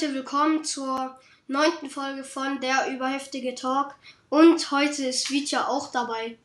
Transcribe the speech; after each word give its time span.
Leute, 0.00 0.14
willkommen 0.14 0.62
zur 0.62 1.18
neunten 1.48 1.90
Folge 1.90 2.22
von 2.22 2.60
Der 2.60 2.88
überheftige 2.94 3.56
Talk. 3.56 3.96
Und 4.28 4.70
heute 4.70 5.06
ist 5.06 5.28
Vitya 5.28 5.66
auch 5.66 5.90
dabei. 5.90 6.38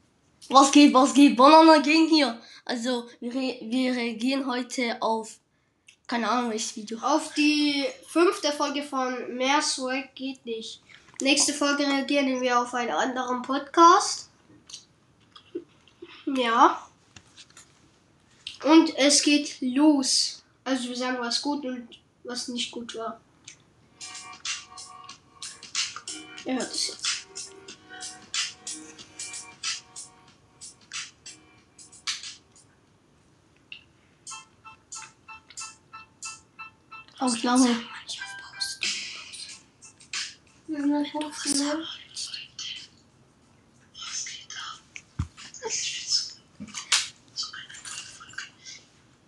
Was 0.49 0.71
geht, 0.71 0.91
was 0.91 1.13
geht? 1.13 1.37
Banana 1.37 1.77
Gang 1.77 2.09
hier. 2.09 2.41
Also, 2.65 3.07
wir, 3.19 3.31
re 3.31 3.59
wir 3.61 3.93
reagieren 3.93 4.47
heute 4.47 4.99
auf, 5.03 5.37
keine 6.07 6.27
Ahnung, 6.31 6.49
welches 6.49 6.75
Video. 6.75 6.97
Auf 6.97 7.31
die 7.35 7.85
fünfte 8.07 8.51
Folge 8.51 8.81
von 8.81 9.35
Mehr 9.35 9.61
Swag 9.61 10.15
geht 10.15 10.43
nicht. 10.47 10.81
Nächste 11.21 11.53
Folge 11.53 11.85
reagieren 11.85 12.41
wir 12.41 12.59
auf 12.59 12.73
einen 12.73 12.89
anderen 12.89 13.43
Podcast. 13.43 14.31
Ja. 16.25 16.87
Und 18.63 18.97
es 18.97 19.21
geht 19.21 19.61
los. 19.61 20.41
Also 20.63 20.89
wir 20.89 20.95
sagen, 20.95 21.17
was 21.19 21.39
gut 21.39 21.63
und 21.65 21.87
was 22.23 22.47
nicht 22.47 22.71
gut 22.71 22.95
war. 22.95 23.19
Ihr 26.45 26.55
hört 26.55 26.71
es 26.73 26.87
jetzt. 26.87 27.13
Auch 37.19 37.43
lange. 37.43 37.83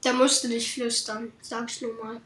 Da 0.01 0.13
musst 0.13 0.43
du 0.43 0.49
nicht 0.49 0.73
flüstern, 0.73 1.31
sag's 1.41 1.79
nur 1.81 1.93
mal. 2.03 2.21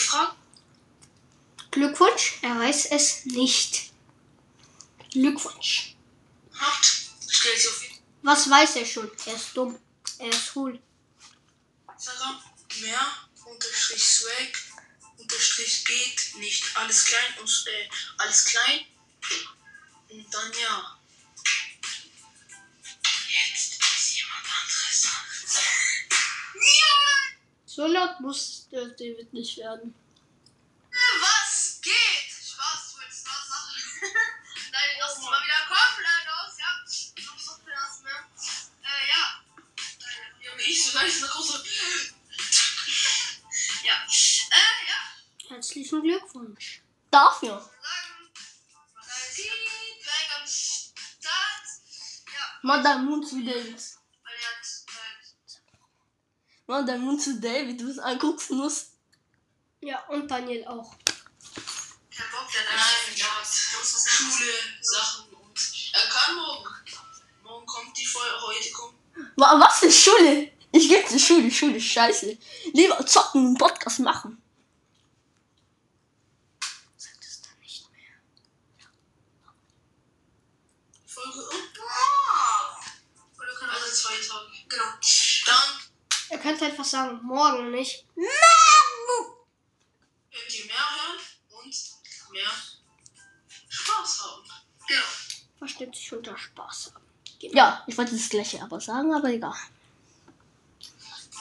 Fragt, 0.00 0.36
Glückwunsch, 1.70 2.38
er 2.42 2.58
weiß 2.58 2.86
es 2.86 3.24
nicht. 3.26 3.92
Glückwunsch. 5.12 5.94
auf 7.68 7.82
jeden 7.82 7.98
Was 8.22 8.50
weiß 8.50 8.76
er 8.76 8.86
schon? 8.86 9.10
Er 9.26 9.34
ist 9.34 9.56
dumm. 9.56 9.78
Er 10.18 10.28
ist 10.28 10.54
hohl. 10.54 10.80
Fall 11.86 12.40
mehr 12.80 13.06
unterstrich 13.44 14.02
Swag 14.02 14.52
unterstrich 15.18 15.84
geht 15.84 16.36
nicht. 16.36 16.76
Alles 16.76 17.04
klein 17.04 17.38
und 17.40 17.64
äh, 17.66 17.88
alles 18.18 18.44
klein. 18.46 18.86
Und 20.08 20.34
dann 20.34 20.52
ja. 20.60 20.99
So 27.80 27.86
laut 27.86 28.20
muss 28.20 28.68
der 28.70 28.88
David 28.88 29.32
nicht 29.32 29.56
werden. 29.56 29.94
Was 31.22 31.80
geht? 31.80 32.28
Spaß, 32.30 32.92
du 32.92 33.00
willst 33.00 33.24
was 33.24 33.48
sagen? 33.48 33.72
Nein, 34.70 34.90
lass 35.00 35.16
uns 35.16 35.24
mal 35.24 35.40
wieder 35.42 35.64
komplett 35.66 36.26
aus, 36.28 36.58
ja. 36.58 36.66
Ich 36.86 37.26
hab 37.26 37.40
so 37.40 37.52
viel 37.64 37.72
das 37.72 38.02
mehr. 38.02 38.20
Äh, 38.84 39.08
ja. 39.08 39.22
Äh, 39.80 40.44
Junge, 40.44 40.62
ich 40.62 40.84
so 40.84 40.98
leicht 40.98 41.22
nach 41.22 41.34
Hause. 41.34 41.64
Ja. 43.82 43.94
Äh, 43.94 44.80
ja. 44.90 45.48
Herzlichen 45.48 46.02
Glückwunsch. 46.02 46.82
Dafür. 47.10 47.70
Deinen 52.62 53.06
Mund 53.06 53.26
zu 53.26 53.42
David. 53.42 53.99
Mach 56.70 56.86
deinen 56.86 57.02
Mund 57.04 57.20
zu 57.20 57.40
David, 57.40 57.80
du 57.80 57.90
es 57.90 57.98
angucken 57.98 58.58
musst. 58.58 58.92
Ja, 59.80 59.98
und 60.06 60.30
Daniel 60.30 60.64
auch. 60.68 60.94
kein 61.04 62.30
Bock, 62.30 62.46
der 62.52 62.62
hat 62.62 63.18
der 63.18 63.26
hat 63.26 63.44
Schule, 63.44 64.52
Sachen 64.80 65.32
und. 65.34 65.58
Er 65.92 66.08
kann 66.08 66.36
morgen. 66.36 66.68
Morgen 67.42 67.66
kommt 67.66 67.98
die 67.98 68.06
Folge, 68.06 68.36
heute 68.40 68.70
kommt. 68.70 68.94
Wa- 69.34 69.58
Was 69.58 69.80
für 69.80 69.90
Schule? 69.90 70.52
Ich 70.70 70.88
geh 70.88 71.04
zur 71.04 71.18
Schule, 71.18 71.50
Schule 71.50 71.80
scheiße. 71.80 72.38
Lieber 72.72 73.04
zocken 73.04 73.48
und 73.48 73.58
Podcast 73.58 73.98
machen. 73.98 74.40
Sag 76.96 77.20
das 77.20 77.40
dann 77.40 77.58
nicht 77.58 77.84
mehr. 77.90 78.12
Folge 81.04 81.40
und. 81.40 81.78
Ah! 81.80 82.80
Folge 83.36 83.54
kann 83.58 83.70
also 83.70 83.92
zwei 83.92 84.14
Tage. 84.24 84.52
Genau. 84.68 84.84
Dann 85.46 85.90
Er 86.40 86.44
könnte 86.44 86.64
einfach 86.64 86.86
sagen, 86.86 87.20
morgen 87.22 87.70
nicht. 87.70 88.06
werdet 90.30 90.54
ihr 90.54 90.64
mehr 90.64 90.74
hören 90.74 91.18
und 91.50 91.76
mehr 92.32 92.50
Spaß 93.68 94.22
haben. 94.24 94.44
Genau. 94.88 95.02
Versteht 95.58 95.94
sich 95.94 96.10
unter 96.14 96.38
Spaß 96.38 96.92
haben. 96.94 97.04
Ja, 97.40 97.84
ich 97.86 97.98
wollte 97.98 98.16
das 98.16 98.30
gleiche 98.30 98.62
aber 98.62 98.80
sagen, 98.80 99.12
aber 99.12 99.28
egal. 99.28 99.52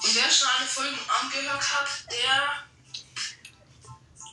Und 0.04 0.16
wer 0.16 0.30
schon 0.30 0.50
alle 0.50 0.68
Folgen 0.68 1.00
angehört 1.08 1.76
hat, 1.76 1.88
der 2.12 2.68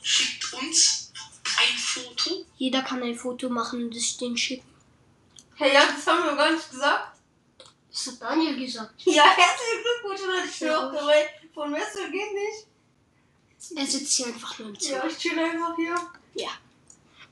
schickt 0.03 0.51
uns 0.51 1.13
ein 1.45 1.77
Foto. 1.77 2.45
Jeder 2.57 2.81
kann 2.81 3.01
ein 3.03 3.17
Foto 3.17 3.47
machen 3.47 3.85
und 3.85 3.95
es 3.95 4.17
den 4.17 4.35
schicken. 4.35 4.67
Hey, 5.55 5.73
ja, 5.73 5.85
das 5.85 6.05
haben 6.05 6.25
wir 6.25 6.35
gar 6.35 6.51
nicht 6.51 6.69
gesagt. 6.69 7.16
Das 7.97 8.13
hat 8.13 8.21
Daniel 8.21 8.55
gesagt. 8.59 8.93
Ja, 9.05 9.23
herzlichen 9.25 9.81
Glückwunsch, 9.81 10.21
Leute. 10.21 10.47
Ich 10.47 10.59
bin 10.59 10.69
auch 10.69 10.93
dabei. 10.93 11.29
Von 11.51 11.71
Messer 11.71 12.07
geht 12.11 12.31
nicht. 12.31 12.67
Er 13.75 13.87
sitzt 13.87 14.13
hier 14.13 14.27
einfach 14.27 14.59
nur 14.59 14.69
im 14.69 14.79
Zimmer. 14.79 15.05
ich 15.07 15.17
chill 15.17 15.39
einfach 15.39 15.75
hier. 15.75 16.11
Ja. 16.35 16.49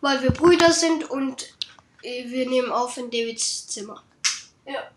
Weil 0.01 0.23
wir 0.23 0.31
Brüder 0.31 0.73
sind 0.73 1.03
und 1.11 1.53
äh, 2.01 2.27
wir 2.27 2.49
nehmen 2.49 2.71
auf 2.71 2.97
in 2.97 3.11
Davids 3.11 3.67
Zimmer. 3.67 4.03
Ja. 4.65 4.91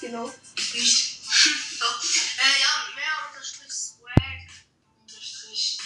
Genau. 0.00 0.32
Nicht. 0.56 1.20
ja. 1.80 1.86
Äh, 1.86 2.62
ja, 2.62 2.94
mehr 2.94 3.28
unterstrich 3.28 3.72
Swag. 3.72 4.46
Unterstrich. 5.00 5.80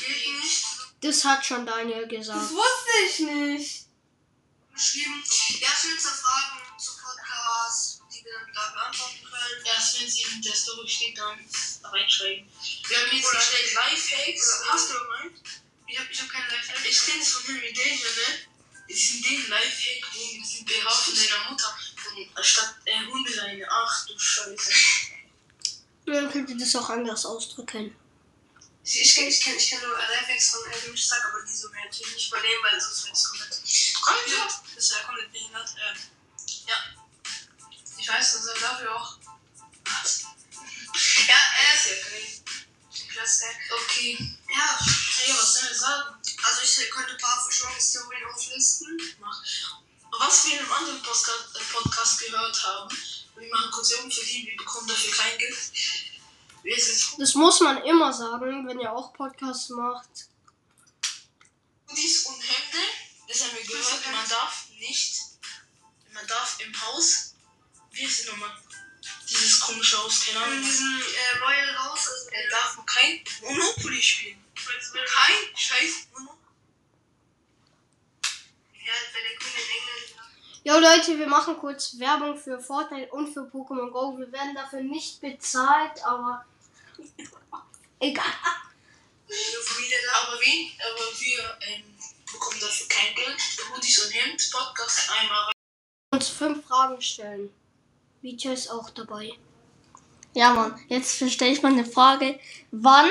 Das 1.01 1.25
hat 1.25 1.47
schon 1.47 1.65
Daniel 1.65 2.03
Das 2.03 2.11
gesagt. 2.11 2.51
wusste 2.51 2.91
ich 3.09 3.19
nicht. 3.21 3.87
Geschrieben. 4.75 5.25
Ja, 5.61 5.69
Fragen 5.69 5.99
zu 5.99 6.09
Podcast, 6.09 6.68
dann 8.33 8.53
da 8.55 8.71
beantworten 8.73 9.25
können. 9.25 9.65
Erst 9.65 10.01
wenn 10.01 10.09
sie 10.09 10.23
in 10.23 10.43
der 10.43 10.55
Story 10.55 10.89
steht, 10.89 11.19
dann 11.19 11.39
reinschreiben. 11.85 12.49
Wir 12.89 12.99
haben 12.99 13.17
jetzt 13.17 13.31
gestellt 13.31 13.75
Lifehacks. 13.75 14.63
Hast 14.69 14.91
du 14.91 14.95
gemeint? 14.95 15.39
Ich 15.87 15.99
hab, 15.99 16.11
ich 16.11 16.21
hab 16.21 16.29
keine 16.29 16.47
Lifehacks. 16.49 16.87
Ich 16.87 17.07
kenne 17.07 17.23
es 17.23 17.33
von 17.33 17.45
Henry 17.47 17.73
Danger, 17.73 18.11
ne? 18.17 18.49
Es 18.89 18.97
ist 18.97 19.15
in 19.17 19.23
dem 19.23 19.49
Lifehack, 19.49 20.15
wo 20.15 20.19
wir 20.19 20.45
sind 20.45 20.67
BH 20.67 20.91
von 20.91 21.15
deiner 21.15 21.51
Mutter 21.51 21.79
von 21.97 22.45
statt 22.45 22.77
äh, 22.85 23.07
Hundeleine. 23.07 23.67
Ach 23.71 24.07
du 24.07 24.19
Scheiße. 24.19 24.73
Man 26.07 26.31
könnte 26.33 26.57
das 26.57 26.75
auch 26.77 26.89
anders 26.89 27.27
ausdrücken. 27.27 27.95
Ich, 28.83 29.03
ich 29.03 29.15
kenne 29.15 29.29
ich 29.29 29.41
kenn, 29.43 29.57
ich 29.57 29.69
kenn 29.69 29.81
nur 29.83 29.99
Lifehacks 29.99 30.51
von 30.51 30.61
Elvin 30.73 30.97
Stark, 30.97 31.23
aber 31.27 31.45
die 31.45 31.55
so 31.55 31.71
wir 31.71 31.85
natürlich 31.85 32.15
nicht 32.15 32.29
übernehmen, 32.29 32.63
weil 32.63 32.81
sonst 32.81 33.05
wird 33.05 33.15
es 33.15 33.25
komplett. 33.25 33.63
Komplett? 34.01 34.39
Das 34.75 34.85
ist 34.85 34.93
ja 34.93 35.03
komplett 35.05 35.31
behindert. 35.31 35.69
Ähm, 35.77 35.97
ja. 36.67 36.98
Ich 38.09 38.15
weiß, 38.15 38.37
also 38.37 38.55
dafür 38.59 38.97
auch. 38.97 39.19
Was? 39.85 40.23
Ja, 41.29 41.35
äh. 41.35 41.77
ist 41.77 41.87
ja 41.91 42.09
geil. 42.09 42.41
Das 43.15 43.33
ist 43.33 43.41
geil. 43.43 43.57
Okay. 43.71 44.39
Ja, 44.49 44.79
hey, 44.81 45.35
was 45.37 45.53
soll 45.53 45.71
ich 45.71 45.77
sagen? 45.77 46.15
Also, 46.43 46.63
ich 46.63 46.91
könnte 46.91 47.13
ein 47.13 47.19
paar 47.19 47.43
Verschwörungstheorien 47.43 48.25
auflisten. 48.33 48.99
Mach. 49.21 49.45
Was 50.21 50.47
wir 50.47 50.55
in 50.55 50.61
einem 50.61 50.73
anderen 50.73 51.03
Podcast, 51.03 51.55
äh, 51.55 51.61
Podcast 51.71 52.21
gehört 52.21 52.65
haben, 52.65 52.97
wir 53.37 53.51
machen 53.51 53.71
kurz 53.73 53.91
Werbung 53.91 54.11
für 54.11 54.25
die, 54.25 54.47
wir 54.47 54.57
bekommen 54.57 54.89
dafür 54.89 55.15
kein 55.15 55.37
Geld. 55.37 55.59
Wir 56.63 56.81
sind 56.81 57.21
Das 57.21 57.35
muss 57.35 57.61
man 57.61 57.85
immer 57.85 58.11
sagen, 58.11 58.67
wenn 58.67 58.81
ihr 58.81 58.91
auch 58.91 59.13
Podcasts 59.13 59.69
macht. 59.69 60.09
Hoodies 61.91 62.25
und 62.25 62.41
Hemden, 62.41 62.89
das 63.29 63.43
haben 63.43 63.55
wir 63.55 63.67
gehört, 63.67 64.13
man 64.13 64.29
darf 64.31 64.67
nicht, 64.79 65.21
man 66.15 66.27
darf 66.27 66.59
im 66.61 66.81
Haus, 66.81 67.28
wie 67.99 68.05
ist 68.05 68.21
es 68.21 68.27
nochmal, 68.27 68.51
dieses 69.29 69.61
komische 69.61 69.99
Haus, 69.99 70.25
keine 70.25 70.45
Ahnung. 70.45 70.59
In 70.59 70.63
diesem 70.63 71.01
äh, 71.01 71.39
Royal 71.45 71.79
House, 71.79 72.09
also 72.09 72.31
Er 72.31 72.51
darf 72.51 72.77
man 72.77 72.87
kein 72.87 73.21
Monopoly 73.43 74.01
spielen. 74.03 74.45
Kein 74.55 75.57
scheiß 75.57 76.09
Monopoly. 76.13 76.39
ja, 78.87 78.93
bei 79.13 79.21
der 79.29 79.39
Queen 79.39 79.55
in 79.55 79.71
England. 79.77 80.15
Jo 80.65 80.79
Leute, 80.79 81.19
wir 81.19 81.27
machen 81.27 81.57
kurz 81.59 81.99
Werbung 81.99 82.39
für 82.39 82.61
Fortnite 82.61 83.11
und 83.13 83.33
für 83.33 83.41
Pokémon 83.41 83.91
Go. 83.91 84.17
Wir 84.19 84.31
werden 84.33 84.55
dafür 84.55 84.81
nicht 84.81 85.21
bezahlt, 85.21 86.03
aber 86.05 86.45
egal. 88.01 88.25
Aber 89.27 90.41
wen, 90.41 90.73
aber 90.81 91.21
wir 91.21 91.59
ähm, 91.63 91.99
bekommen 92.33 92.61
dafür 92.61 92.89
kein 92.89 93.15
Geld. 93.15 93.41
Hoodies 93.75 94.05
und 94.05 94.13
Hemd, 94.13 94.51
Podcast 94.53 95.11
einmal 95.11 95.45
rein. 95.45 95.53
uns 96.13 96.29
fünf 96.29 96.67
Fragen 96.67 97.01
stellen. 97.03 97.51
Vita 98.23 98.53
ist 98.53 98.71
auch 98.71 98.91
dabei. 98.91 99.33
Ja, 100.35 100.53
Mann. 100.53 100.79
Jetzt 100.89 101.17
verstehe 101.17 101.53
ich 101.53 101.63
mal 101.63 101.73
eine 101.73 101.85
Frage. 101.85 102.39
Wann 102.71 103.09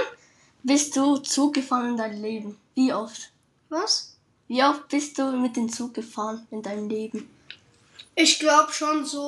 bist 0.64 0.96
du 0.96 1.18
Zug 1.18 1.54
gefahren 1.54 1.92
in 1.92 1.98
deinem 1.98 2.22
Leben? 2.22 2.58
Wie 2.76 2.94
oft? 2.94 3.32
Was? 3.70 4.18
Wie 4.48 4.64
oft 4.64 4.88
bist 4.88 5.18
du 5.18 5.32
mit 5.32 5.56
dem 5.56 5.72
Zug 5.72 5.94
gefahren 5.94 6.48
in 6.52 6.62
deinem 6.62 6.90
Leben? 6.90 7.30
Ich 8.16 8.40
glaube 8.40 8.72
schon 8.72 9.06
so 9.06 9.28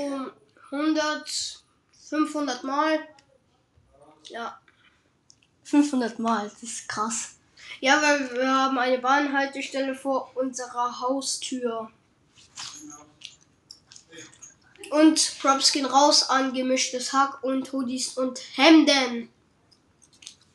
100, 0.71 1.63
500 2.09 2.63
Mal. 2.63 2.99
Ja. 4.25 4.59
500 5.63 6.19
Mal. 6.19 6.49
Das 6.49 6.63
ist 6.63 6.87
krass. 6.87 7.35
Ja, 7.81 8.01
weil 8.01 8.33
wir 8.33 8.53
haben 8.53 8.77
eine 8.77 8.99
Bahnhaltestelle 8.99 9.95
vor 9.95 10.31
unserer 10.35 10.99
Haustür. 10.99 11.91
Und 14.91 15.39
Props 15.39 15.71
gehen 15.71 15.85
raus 15.85 16.23
an 16.29 16.53
gemischtes 16.53 17.13
Hack 17.13 17.43
und 17.43 17.71
Hoodies 17.71 18.17
und 18.17 18.39
Hemden. 18.55 19.29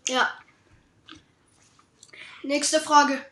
Ja. 0.09 0.31
Nächste 2.43 2.81
Frage. 2.81 3.25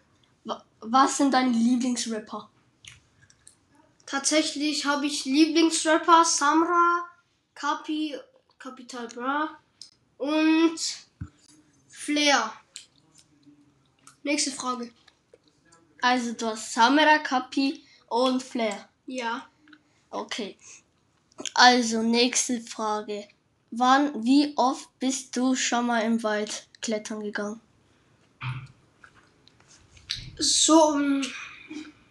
Wa- 0.44 0.64
Was 0.81 1.16
sind 1.19 1.32
deine 1.34 1.50
Lieblingsrapper? 1.52 2.49
Tatsächlich 4.06 4.84
habe 4.84 5.06
ich 5.06 5.25
Lieblingsrapper 5.25 6.25
Samra, 6.25 7.06
Kapi, 7.55 8.16
Capital 8.58 9.08
Bra 9.08 9.58
und 10.19 10.78
Flair. 11.88 12.52
Nächste 14.22 14.50
Frage. 14.52 14.93
Also 16.00 16.32
du 16.34 16.46
hast 16.46 16.72
Samara, 16.72 17.19
Kapi 17.19 17.84
und 18.08 18.43
Flair. 18.43 18.88
Ja. 19.06 19.46
Okay. 20.10 20.58
Also 21.55 22.02
nächste 22.02 22.61
Frage. 22.61 23.29
Wann, 23.70 24.25
wie 24.25 24.52
oft 24.56 24.88
bist 24.99 25.37
du 25.37 25.55
schon 25.55 25.87
mal 25.87 26.00
im 26.00 26.23
Wald 26.23 26.69
klettern 26.81 27.23
gegangen? 27.23 27.61
So 30.38 30.94
ähm, 30.94 31.25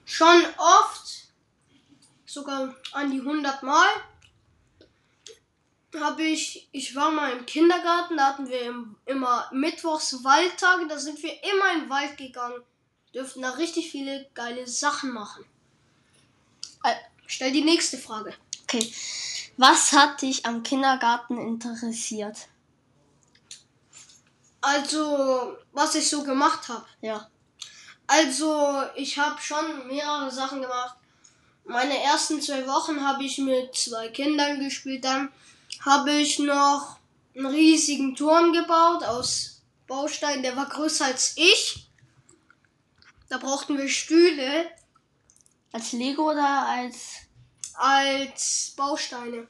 schon 0.05 0.43
oft, 0.57 1.27
sogar 2.25 2.75
an 2.93 3.11
die 3.11 3.19
100 3.19 3.63
Mal, 3.63 3.87
habe 5.99 6.23
ich, 6.23 6.69
ich 6.71 6.95
war 6.95 7.11
mal 7.11 7.31
im 7.33 7.45
Kindergarten, 7.45 8.17
da 8.17 8.27
hatten 8.27 8.47
wir 8.47 8.61
im, 8.61 8.95
immer 9.05 9.49
Mittwochs 9.51 10.23
Waldtage, 10.23 10.87
da 10.87 10.97
sind 10.97 11.21
wir 11.21 11.33
immer 11.43 11.73
in 11.73 11.81
den 11.81 11.89
Wald 11.89 12.17
gegangen, 12.17 12.63
dürften 13.13 13.41
da 13.41 13.51
richtig 13.51 13.91
viele 13.91 14.29
geile 14.33 14.65
Sachen 14.67 15.11
machen. 15.11 15.45
Stell 17.31 17.53
die 17.53 17.63
nächste 17.63 17.97
Frage. 17.97 18.33
Okay. 18.63 18.93
Was 19.55 19.93
hat 19.93 20.21
dich 20.21 20.45
am 20.45 20.63
Kindergarten 20.63 21.37
interessiert? 21.37 22.35
Also, 24.59 25.55
was 25.71 25.95
ich 25.95 26.09
so 26.09 26.23
gemacht 26.23 26.67
habe. 26.67 26.85
Ja. 26.99 27.29
Also, 28.05 28.83
ich 28.95 29.17
habe 29.17 29.41
schon 29.41 29.87
mehrere 29.87 30.29
Sachen 30.29 30.61
gemacht. 30.61 30.97
Meine 31.63 32.03
ersten 32.03 32.41
zwei 32.41 32.67
Wochen 32.67 33.01
habe 33.07 33.23
ich 33.23 33.37
mit 33.37 33.75
zwei 33.75 34.09
Kindern 34.09 34.59
gespielt. 34.59 35.05
Dann 35.05 35.31
habe 35.85 36.11
ich 36.11 36.37
noch 36.37 36.97
einen 37.33 37.45
riesigen 37.45 38.13
Turm 38.13 38.51
gebaut 38.51 39.03
aus 39.03 39.61
Bausteinen. 39.87 40.43
Der 40.43 40.57
war 40.57 40.67
größer 40.67 41.05
als 41.05 41.37
ich. 41.37 41.87
Da 43.29 43.37
brauchten 43.37 43.77
wir 43.77 43.87
Stühle 43.87 44.69
Als 45.71 45.91
Lego 45.93 46.31
oder 46.31 46.67
als. 46.67 47.17
als 47.73 48.73
Bausteine. 48.75 49.47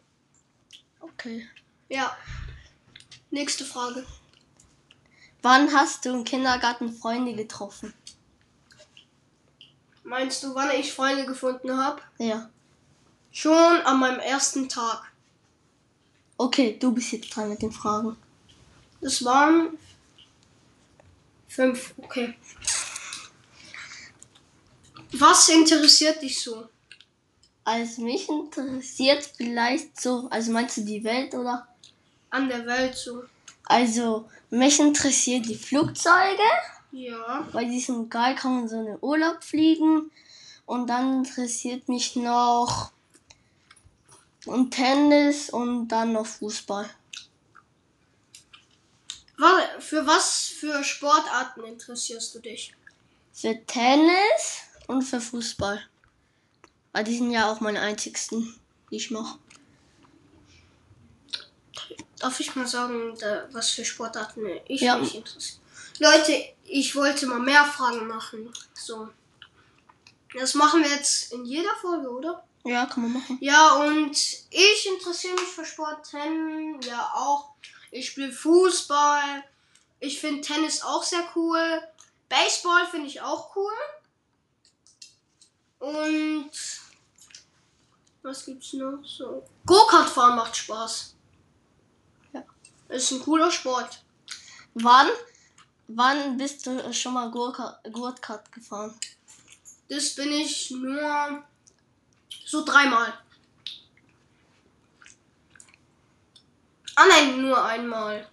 Okay. 1.00 1.48
Ja. 1.90 2.16
Nächste 3.32 3.66
Frage. 3.66 4.06
Wann 5.42 5.74
hast 5.74 6.06
du 6.06 6.14
im 6.14 6.24
Kindergarten 6.24 6.94
Freunde 6.94 7.34
getroffen? 7.34 7.94
Meinst 10.04 10.44
du, 10.44 10.54
wann 10.54 10.72
ich 10.72 10.94
Freunde 10.94 11.26
gefunden 11.26 11.78
habe? 11.78 12.02
Ja. 12.18 12.50
Schon 13.32 13.82
an 13.82 14.00
meinem 14.00 14.20
ersten 14.20 14.68
Tag. 14.68 15.12
Okay, 16.38 16.78
du 16.80 16.92
bist 16.92 17.12
jetzt 17.12 17.36
dran 17.36 17.50
mit 17.50 17.62
den 17.62 17.72
Fragen. 17.72 18.18
Das 19.00 19.24
waren 19.24 19.78
fünf. 21.48 21.94
Okay. 21.98 22.36
Was 25.14 25.50
interessiert 25.50 26.22
dich 26.22 26.42
so? 26.42 26.68
Also 27.64 28.02
mich 28.02 28.28
interessiert 28.28 29.24
vielleicht 29.38 30.00
so, 30.00 30.28
also 30.30 30.52
meinst 30.52 30.78
du 30.78 30.82
die 30.82 31.04
Welt 31.04 31.34
oder? 31.34 31.68
An 32.30 32.48
der 32.50 32.66
Welt 32.66 32.96
so? 32.96 33.24
Also 33.66 34.30
mich 34.50 34.80
interessiert 34.80 35.46
die 35.46 35.56
Flugzeuge, 35.56 36.42
Ja. 36.92 37.48
weil 37.52 37.70
die 37.70 37.80
sind 37.80 38.10
geil, 38.10 38.36
kann 38.36 38.56
man 38.56 38.68
so 38.68 38.80
in 38.80 38.86
den 38.86 38.98
Urlaub 39.02 39.44
fliegen. 39.44 40.12
Und 40.66 40.88
dann 40.88 41.26
interessiert 41.26 41.88
mich 41.90 42.16
noch 42.16 42.92
und 44.46 44.72
Tennis 44.72 45.50
und 45.50 45.90
dann 45.90 46.14
noch 46.14 46.26
Fußball. 46.26 46.90
Für 49.80 50.06
was 50.06 50.48
für 50.48 50.84
Sportarten 50.84 51.64
interessierst 51.64 52.36
du 52.36 52.40
dich? 52.40 52.74
Für 53.34 53.56
Tennis 53.66 54.62
und 54.88 55.02
für 55.04 55.22
Fußball. 55.22 55.82
Weil 56.94 57.04
die 57.04 57.18
sind 57.18 57.32
ja 57.32 57.52
auch 57.52 57.60
meine 57.62 57.80
einzigsten, 57.80 58.60
die 58.90 58.98
ich 58.98 59.12
mache. 59.12 59.38
Darf 62.20 62.40
ich 62.40 62.56
mal 62.56 62.68
sagen, 62.68 63.18
was 63.52 63.72
für 63.72 63.84
Sportarten 63.86 64.46
ich 64.68 64.82
Ja. 64.82 64.98
mich 64.98 65.16
interessiere? 65.16 65.60
Leute, 66.00 66.54
ich 66.66 66.96
wollte 66.96 67.26
mal 67.28 67.40
mehr 67.40 67.66
Fragen 67.66 68.08
machen. 68.08 68.52
So. 68.74 69.10
Das 70.38 70.54
machen 70.54 70.84
wir 70.84 70.90
jetzt 70.90 71.34
in 71.34 71.46
jeder 71.46 71.74
Folge, 71.82 72.10
oder? 72.10 72.44
Ja, 72.64 72.86
kann 72.86 73.04
man 73.04 73.14
machen. 73.14 73.38
Ja, 73.42 73.74
und 73.76 74.12
ich 74.50 74.88
interessiere 74.88 75.34
mich 75.34 75.50
für 75.50 75.66
Sport, 75.66 76.10
Tennis, 76.10 76.86
ja 76.86 77.12
auch. 77.16 77.50
Ich 77.90 78.08
spiele 78.08 78.32
Fußball. 78.32 79.44
Ich 80.00 80.20
finde 80.20 80.42
Tennis 80.42 80.82
auch 80.82 81.04
sehr 81.04 81.24
cool. 81.36 81.82
Baseball 82.30 82.86
finde 82.88 83.08
ich 83.08 83.22
auch 83.22 83.56
cool. 83.56 83.74
Und 85.82 86.52
was 88.22 88.46
gibt's 88.46 88.74
noch 88.74 89.04
so? 89.04 89.44
Go-Kart 89.66 90.08
fahren 90.08 90.36
macht 90.36 90.56
Spaß. 90.56 91.16
Ja. 92.34 92.44
Ist 92.90 93.12
ein 93.12 93.20
cooler 93.22 93.50
Sport. 93.50 94.04
Wann, 94.76 95.08
wann 95.88 96.38
bist 96.38 96.68
du 96.68 96.94
schon 96.94 97.14
mal 97.14 97.32
Gurtkart 97.32 98.52
gefahren? 98.52 98.94
Das 99.90 100.14
bin 100.14 100.32
ich 100.32 100.70
nur 100.70 101.44
so 102.46 102.64
dreimal. 102.64 103.14
Ah 106.96 107.06
nein, 107.10 107.42
nur 107.42 107.64
einmal. 107.64 108.30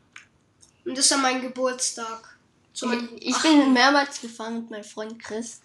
Und 0.84 0.98
das 0.98 1.06
ist 1.06 1.12
an 1.12 1.22
meinem 1.22 1.40
Geburtstag. 1.40 2.36
Zu 2.74 2.88
meinem 2.88 3.16
Ich, 3.16 3.28
ich 3.28 3.38
bin 3.38 3.72
mehrmals 3.72 4.20
gefahren 4.20 4.60
mit 4.60 4.70
meinem 4.70 4.84
Freund 4.84 5.18
Chris. 5.18 5.62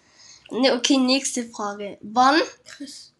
Ne, 0.50 0.72
okay, 0.72 0.98
nächste 0.98 1.48
Frage. 1.48 1.98
Wann, 2.02 2.40
Chris. 2.64 3.12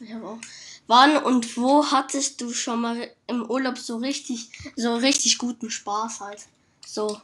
ich 0.00 0.12
hab 0.12 0.22
auch, 0.22 0.38
wann 0.86 1.16
und 1.24 1.56
wo 1.56 1.90
hattest 1.90 2.40
du 2.40 2.52
schon 2.52 2.80
mal 2.80 3.10
im 3.26 3.48
Urlaub 3.50 3.78
so 3.78 3.96
richtig, 3.96 4.50
so 4.76 4.96
richtig 4.96 5.38
guten 5.38 5.70
Spaß 5.70 6.20
halt? 6.20 6.46
So, 6.86 7.20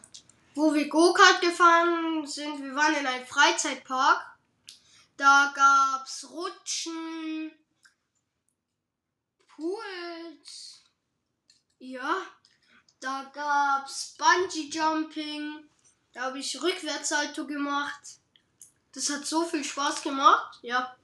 Wo 0.54 0.74
wir 0.74 0.88
Go-Kart 0.88 1.40
gefahren 1.40 2.26
sind, 2.26 2.62
wir 2.62 2.74
waren 2.74 2.94
in 2.94 3.06
einem 3.06 3.26
Freizeitpark. 3.26 4.26
Da 5.16 5.52
gab's 5.54 6.26
Rutschen, 6.30 7.52
Pools. 9.48 10.82
Ja. 11.78 12.22
Da 13.00 13.30
gab's 13.32 14.14
Bungee 14.18 14.68
Jumping. 14.70 15.64
Da 16.12 16.22
habe 16.22 16.38
ich 16.38 16.60
Rückwärtssalto 16.60 17.46
gemacht. 17.46 18.19
Das 18.92 19.10
hat 19.10 19.26
so 19.26 19.44
viel 19.44 19.64
Spaß 19.64 20.02
gemacht. 20.02 20.58
Ja. 20.62 20.94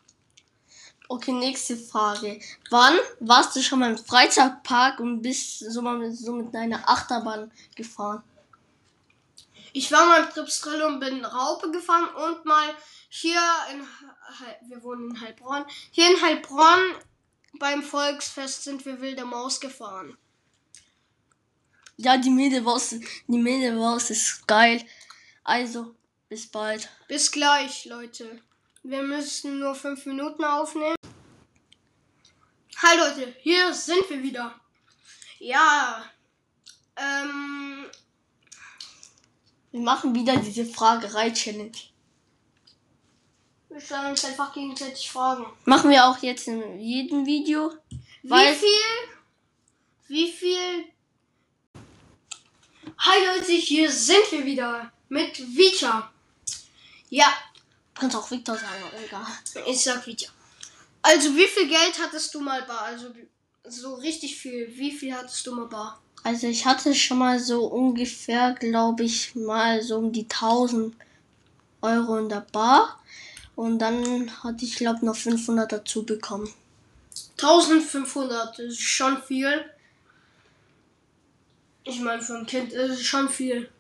okay, 1.09 1.33
nächste 1.33 1.77
Frage. 1.77 2.41
Wann 2.71 2.99
warst 3.21 3.55
du 3.55 3.63
schon 3.63 3.79
mal 3.79 3.91
im 3.91 3.99
Freizeitpark 3.99 5.01
und 5.01 5.23
bist 5.23 5.61
so 5.61 5.83
mal 5.83 5.97
mit, 5.99 6.17
so 6.17 6.33
mit 6.33 6.55
einer 6.55 6.89
Achterbahn 6.89 7.53
gefahren? 7.75 8.23
Ich 9.73 9.93
war 9.93 10.07
mal 10.07 10.23
im 10.23 10.31
Tripstrelle 10.31 10.87
und 10.87 11.01
bin 11.01 11.25
Raupe 11.25 11.71
gefahren 11.71 12.09
und 12.09 12.45
mal 12.45 12.75
hier 13.09 13.43
in 13.73 13.87
wir 14.69 14.83
wohnen 14.83 15.11
in 15.11 15.21
Heilbronn. 15.21 15.65
Hier 15.91 16.11
in 16.11 16.21
Heilbronn 16.21 16.95
beim 17.59 17.83
Volksfest 17.83 18.65
sind 18.65 18.85
wir 18.85 19.01
wilde 19.01 19.25
Maus 19.25 19.61
gefahren. 19.61 20.17
Ja, 21.97 22.19
die 22.19 22.31
Mädelmaus, 22.31 22.91
die 22.91 23.39
Mädelmaus 23.39 24.11
ist 24.11 24.47
geil. 24.47 24.85
Also, 25.45 25.95
bis 26.29 26.47
bald. 26.49 26.89
Bis 27.09 27.31
gleich, 27.31 27.85
Leute. 27.85 28.41
Wir 28.83 29.03
müssen 29.03 29.59
nur 29.59 29.75
fünf 29.75 30.07
Minuten 30.07 30.45
aufnehmen. 30.45 30.97
Hi 32.83 32.97
Leute, 32.99 33.35
hier 33.41 33.73
sind 33.73 34.09
wir 34.11 34.23
wieder. 34.23 34.55
Ja, 35.39 36.05
ähm, 36.97 37.87
Wir 39.71 39.81
machen 39.81 40.15
wieder 40.15 40.37
diese 40.37 40.65
Fragerei-Challenge. 40.65 41.73
wir 43.69 43.81
stellen 43.81 44.11
uns 44.11 44.25
einfach 44.25 44.53
gegenseitig 44.55 45.11
Fragen. 45.11 45.47
Machen 45.65 45.91
wir 45.91 46.07
auch 46.07 46.19
jetzt 46.23 46.49
in 46.49 46.81
jedem 46.81 47.27
Video. 47.27 47.73
Wie 48.23 48.55
viel? 48.55 49.09
Wie 50.09 50.31
viel? 50.33 50.85
Hi 52.99 53.19
Leute, 53.27 53.53
hier 53.53 53.91
sind 53.91 54.31
wir 54.33 54.45
wieder 54.45 54.93
mit 55.09 55.39
Vita. 55.57 56.11
Ja, 57.11 57.33
Du 57.97 58.01
kannst 58.03 58.17
auch 58.17 58.31
Victor 58.31 58.55
sagen, 58.55 58.83
aber 58.87 59.03
egal. 59.03 59.27
ich 59.73 59.83
sag 59.83 60.07
Vita. 60.07 60.31
Also 61.01 61.35
wie 61.35 61.47
viel 61.47 61.67
Geld 61.67 61.99
hattest 61.99 62.35
du 62.35 62.41
mal 62.41 62.63
bar? 62.65 62.83
Also 62.83 63.07
so 63.65 63.95
richtig 63.95 64.37
viel. 64.37 64.71
Wie 64.77 64.93
viel 64.93 65.15
hattest 65.15 65.47
du 65.47 65.55
mal 65.55 65.67
bar? 65.67 65.99
Also 66.23 66.47
ich 66.47 66.67
hatte 66.67 66.95
schon 66.95 67.17
mal 67.17 67.41
so 67.41 67.65
ungefähr, 67.65 68.53
glaube 68.53 69.05
ich, 69.05 69.35
mal 69.35 69.83
so 69.83 69.97
um 69.97 70.13
die 70.13 70.25
1000 70.25 70.95
Euro 71.81 72.19
in 72.19 72.29
der 72.29 72.45
Bar. 72.53 73.01
Und 73.55 73.79
dann 73.79 74.31
hatte 74.43 74.67
ich, 74.67 74.77
glaube 74.77 75.07
noch 75.07 75.17
500 75.17 75.73
dazu 75.73 76.05
bekommen. 76.05 76.53
1500, 77.41 78.59
das 78.59 78.67
ist 78.67 78.81
schon 78.81 79.23
viel. 79.23 79.65
Ich 81.85 82.01
meine, 82.01 82.21
für 82.21 82.37
ein 82.37 82.47
Kind 82.47 82.75
ist 82.75 82.91
es 82.91 83.03
schon 83.03 83.29
viel. 83.31 83.71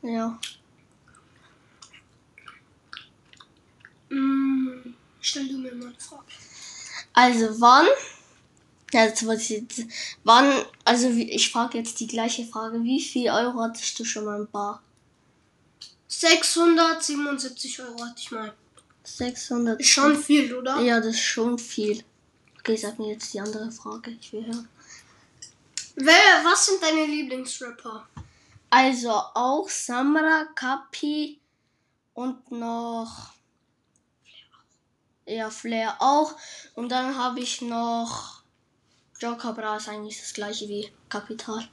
Ja. 0.00 0.38
Mm, 4.10 4.94
stell 5.20 5.48
du 5.48 5.58
mir 5.58 5.74
mal 5.74 5.86
eine 5.88 5.94
Frage. 5.98 6.24
Also 7.12 7.60
wann? 7.60 7.86
Ja, 8.92 9.04
jetzt 9.04 9.24
wollte 9.26 9.42
ich 9.42 9.48
jetzt, 9.50 9.82
wann, 10.24 10.50
also 10.84 11.14
wie- 11.14 11.30
ich 11.30 11.50
frage 11.52 11.76
jetzt 11.78 12.00
die 12.00 12.06
gleiche 12.06 12.46
Frage. 12.46 12.82
Wie 12.84 13.00
viel 13.02 13.28
Euro 13.30 13.60
hattest 13.60 13.98
du 13.98 14.04
schon 14.04 14.24
mal 14.24 14.38
im 14.40 14.48
Bar? 14.50 14.82
677 16.08 17.80
Euro 17.82 18.02
hatte 18.04 18.14
ich 18.18 18.30
mal. 18.30 18.54
600. 19.04 19.80
Ist 19.80 19.88
schon 19.88 20.16
viel, 20.22 20.54
oder? 20.54 20.80
Ja, 20.80 20.98
das 20.98 21.14
ist 21.14 21.20
schon 21.20 21.58
viel. 21.58 22.02
Okay, 22.58 22.76
sag 22.76 22.98
mir 22.98 23.12
jetzt 23.12 23.32
die 23.34 23.40
andere 23.40 23.70
Frage. 23.70 24.10
Ich 24.20 24.32
will 24.32 24.46
hören. 24.46 24.68
Wer, 25.96 26.44
was 26.44 26.66
sind 26.66 26.82
deine 26.82 27.06
Lieblingsrapper? 27.06 28.06
Also 28.70 29.10
auch 29.10 29.68
Samra, 29.68 30.44
Kapi 30.54 31.38
und 32.14 32.50
noch. 32.52 33.32
Ja, 35.28 35.50
Flair 35.50 35.96
auch. 35.98 36.34
Und 36.74 36.88
dann 36.88 37.16
habe 37.16 37.40
ich 37.40 37.60
noch. 37.60 38.42
Joker 39.20 39.52
Bra 39.52 39.76
ist 39.76 39.88
eigentlich 39.88 40.18
das 40.18 40.32
gleiche 40.32 40.68
wie 40.68 40.90
Kapital. 41.08 41.68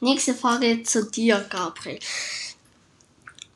Nächste 0.00 0.34
Frage 0.34 0.82
zu 0.82 1.08
dir, 1.08 1.46
Gabriel. 1.48 2.00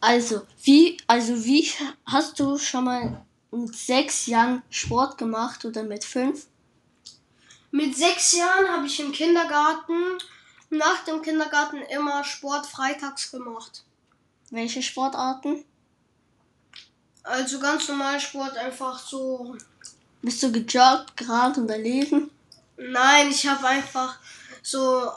Also, 0.00 0.42
wie, 0.62 0.96
also 1.06 1.44
wie 1.44 1.68
hast 2.06 2.38
du 2.38 2.58
schon 2.58 2.84
mal 2.84 3.24
mit 3.50 3.74
sechs 3.74 4.26
Jahren 4.26 4.62
Sport 4.70 5.18
gemacht 5.18 5.64
oder 5.64 5.82
mit 5.82 6.04
fünf? 6.04 6.46
Mit 7.72 7.96
sechs 7.96 8.32
Jahren 8.32 8.68
habe 8.68 8.86
ich 8.86 9.00
im 9.00 9.12
Kindergarten, 9.12 10.18
nach 10.70 11.04
dem 11.04 11.22
Kindergarten 11.22 11.82
immer 11.82 12.22
Sport 12.22 12.66
freitags 12.66 13.30
gemacht. 13.30 13.84
Welche 14.50 14.82
Sportarten? 14.82 15.64
Also 17.22 17.60
ganz 17.60 17.88
normal 17.88 18.18
Sport, 18.20 18.56
einfach 18.56 18.98
so. 18.98 19.56
Bist 20.22 20.42
du 20.42 20.52
gejoggt, 20.52 21.16
gerannt 21.16 21.58
und 21.58 21.68
erlesen? 21.70 22.30
Nein, 22.76 23.30
ich 23.30 23.46
habe 23.46 23.66
einfach 23.66 24.18
so 24.62 25.10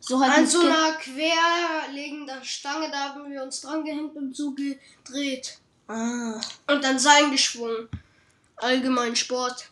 So 0.00 0.20
halt 0.20 0.38
an 0.38 0.46
so 0.46 0.60
einer 0.60 0.92
querliegenden 0.92 2.42
Stange, 2.44 2.90
da 2.90 3.10
haben 3.14 3.30
wir 3.30 3.42
uns 3.42 3.60
dran 3.60 3.84
gehängt 3.84 4.14
und 4.16 4.34
so 4.36 4.52
gedreht. 4.52 5.58
Ah, 5.88 6.40
Und 6.66 6.82
dann 6.84 6.98
Seil 6.98 7.30
geschwungen. 7.30 7.88
Allgemein 8.56 9.14
Sport. 9.16 9.70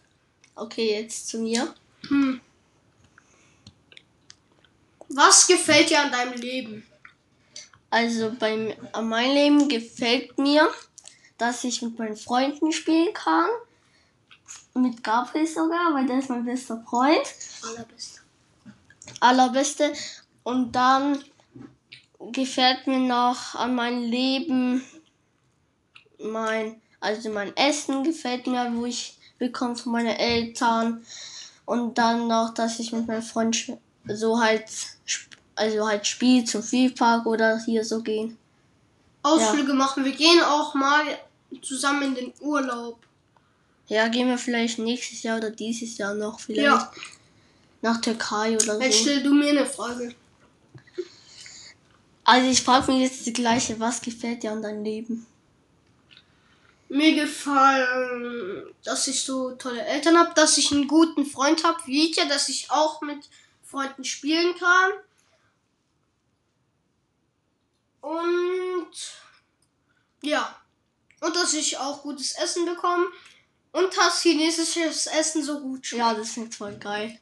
okay, 0.54 1.00
jetzt 1.00 1.28
zu 1.28 1.38
mir. 1.38 1.74
Hm. 2.08 2.40
Was 5.08 5.46
gefällt 5.46 5.90
dir 5.90 6.00
an 6.02 6.10
deinem 6.12 6.34
Leben? 6.34 6.86
Also 7.90 8.32
beim 8.38 8.72
an 8.92 9.08
meinem 9.08 9.34
Leben 9.34 9.68
gefällt 9.68 10.36
mir, 10.38 10.68
dass 11.38 11.64
ich 11.64 11.82
mit 11.82 11.98
meinen 11.98 12.16
Freunden 12.16 12.72
spielen 12.72 13.12
kann. 13.12 13.48
Mit 14.74 15.02
Gabriel 15.02 15.46
sogar, 15.46 15.94
weil 15.94 16.06
der 16.06 16.18
ist 16.18 16.30
mein 16.30 16.44
bester 16.44 16.82
Freund. 16.88 17.26
Allerbeste. 17.62 18.20
Allerbeste. 19.20 19.92
Und 20.42 20.72
dann 20.72 21.24
gefällt 22.32 22.86
mir 22.86 22.98
noch 22.98 23.54
an 23.54 23.74
meinem 23.74 24.02
Leben 24.02 24.82
mein, 26.18 26.80
also 27.00 27.30
mein 27.30 27.56
Essen 27.56 28.04
gefällt 28.04 28.46
mir, 28.46 28.70
wo 28.74 28.86
ich 28.86 29.18
bekomme 29.38 29.76
von 29.76 29.92
meinen 29.92 30.16
Eltern. 30.16 31.04
Und 31.64 31.98
dann 31.98 32.28
noch, 32.28 32.54
dass 32.54 32.78
ich 32.78 32.92
mit 32.92 33.06
meinem 33.06 33.22
Freund 33.22 33.76
so 34.06 34.40
halt, 34.40 34.64
also 35.56 35.86
halt 35.86 36.06
spiele 36.06 36.44
zum 36.44 36.62
Viehpark 36.62 37.26
oder 37.26 37.58
hier 37.64 37.84
so 37.84 38.02
gehen. 38.02 38.38
Ausflüge 39.22 39.74
machen. 39.74 40.04
Wir 40.04 40.12
gehen 40.12 40.40
auch 40.42 40.74
mal 40.74 41.02
zusammen 41.62 42.02
in 42.02 42.14
den 42.14 42.34
Urlaub. 42.40 42.98
Ja, 43.88 44.08
gehen 44.08 44.28
wir 44.28 44.38
vielleicht 44.38 44.78
nächstes 44.78 45.22
Jahr 45.22 45.38
oder 45.38 45.50
dieses 45.50 45.96
Jahr 45.98 46.14
noch 46.14 46.40
vielleicht 46.40 46.64
Ja. 46.66 46.92
nach 47.82 48.00
Türkei 48.00 48.56
oder 48.56 48.80
Jetzt 48.80 48.98
so. 48.98 49.02
stell 49.04 49.22
du 49.22 49.32
mir 49.32 49.50
eine 49.50 49.66
Frage. 49.66 50.14
Also 52.25 52.50
ich 52.50 52.60
frage 52.62 52.90
mich 52.92 53.02
jetzt 53.02 53.25
die 53.26 53.32
gleiche, 53.32 53.78
was 53.78 54.00
gefällt 54.00 54.42
dir 54.42 54.50
an 54.50 54.62
deinem 54.62 54.82
Leben? 54.82 55.26
Mir 56.88 57.14
gefallen, 57.14 58.64
dass 58.84 59.06
ich 59.06 59.22
so 59.22 59.52
tolle 59.52 59.82
Eltern 59.84 60.16
habe, 60.18 60.32
dass 60.34 60.58
ich 60.58 60.72
einen 60.72 60.88
guten 60.88 61.25
Freund 61.26 61.62
habe, 61.64 61.78
wie 61.86 62.10
ich 62.10 62.16
ja, 62.16 62.25
dass 62.26 62.48
ich 62.48 62.70
auch 62.70 63.00
mit 63.02 63.28
Freunden 63.64 64.04
spielen 64.04 64.54
kann. 64.56 64.90
Und 68.00 68.88
ja. 70.22 70.56
Und 71.20 71.35
dass 71.35 71.54
ich 71.54 71.78
auch 71.78 72.02
gutes 72.02 72.32
Essen 72.32 72.66
bekomme. 72.66 73.06
Und 73.73 73.96
dass 73.96 74.23
chinesisches 74.23 75.06
Essen 75.06 75.42
so 75.42 75.61
gut 75.61 75.87
schmeckt. 75.87 76.04
Ja, 76.04 76.14
das 76.14 76.37
ist 76.37 76.54
voll 76.54 76.76
geil. 76.76 77.18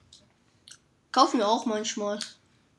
Kaufen 1.13 1.39
wir 1.39 1.49
auch 1.49 1.67
manchmal. 1.67 2.19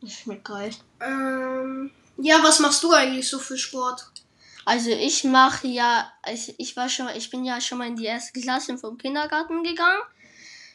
Das 0.01 0.13
schmeckt 0.13 0.45
geil. 0.45 0.71
Ähm, 1.01 1.91
ja, 2.17 2.41
was 2.43 2.59
machst 2.59 2.83
du 2.83 2.91
eigentlich 2.91 3.27
so 3.29 3.39
für 3.39 3.57
Sport? 3.57 4.11
Also 4.65 4.89
ich 4.89 5.23
mache 5.23 5.67
ja, 5.67 6.11
ich, 6.31 6.55
ich 6.57 6.75
war 6.75 6.89
schon, 6.89 7.07
ich 7.15 7.29
bin 7.29 7.45
ja 7.45 7.61
schon 7.61 7.77
mal 7.77 7.87
in 7.87 7.95
die 7.95 8.05
erste 8.05 8.39
Klasse 8.39 8.77
vom 8.77 8.97
Kindergarten 8.97 9.63
gegangen. 9.63 10.01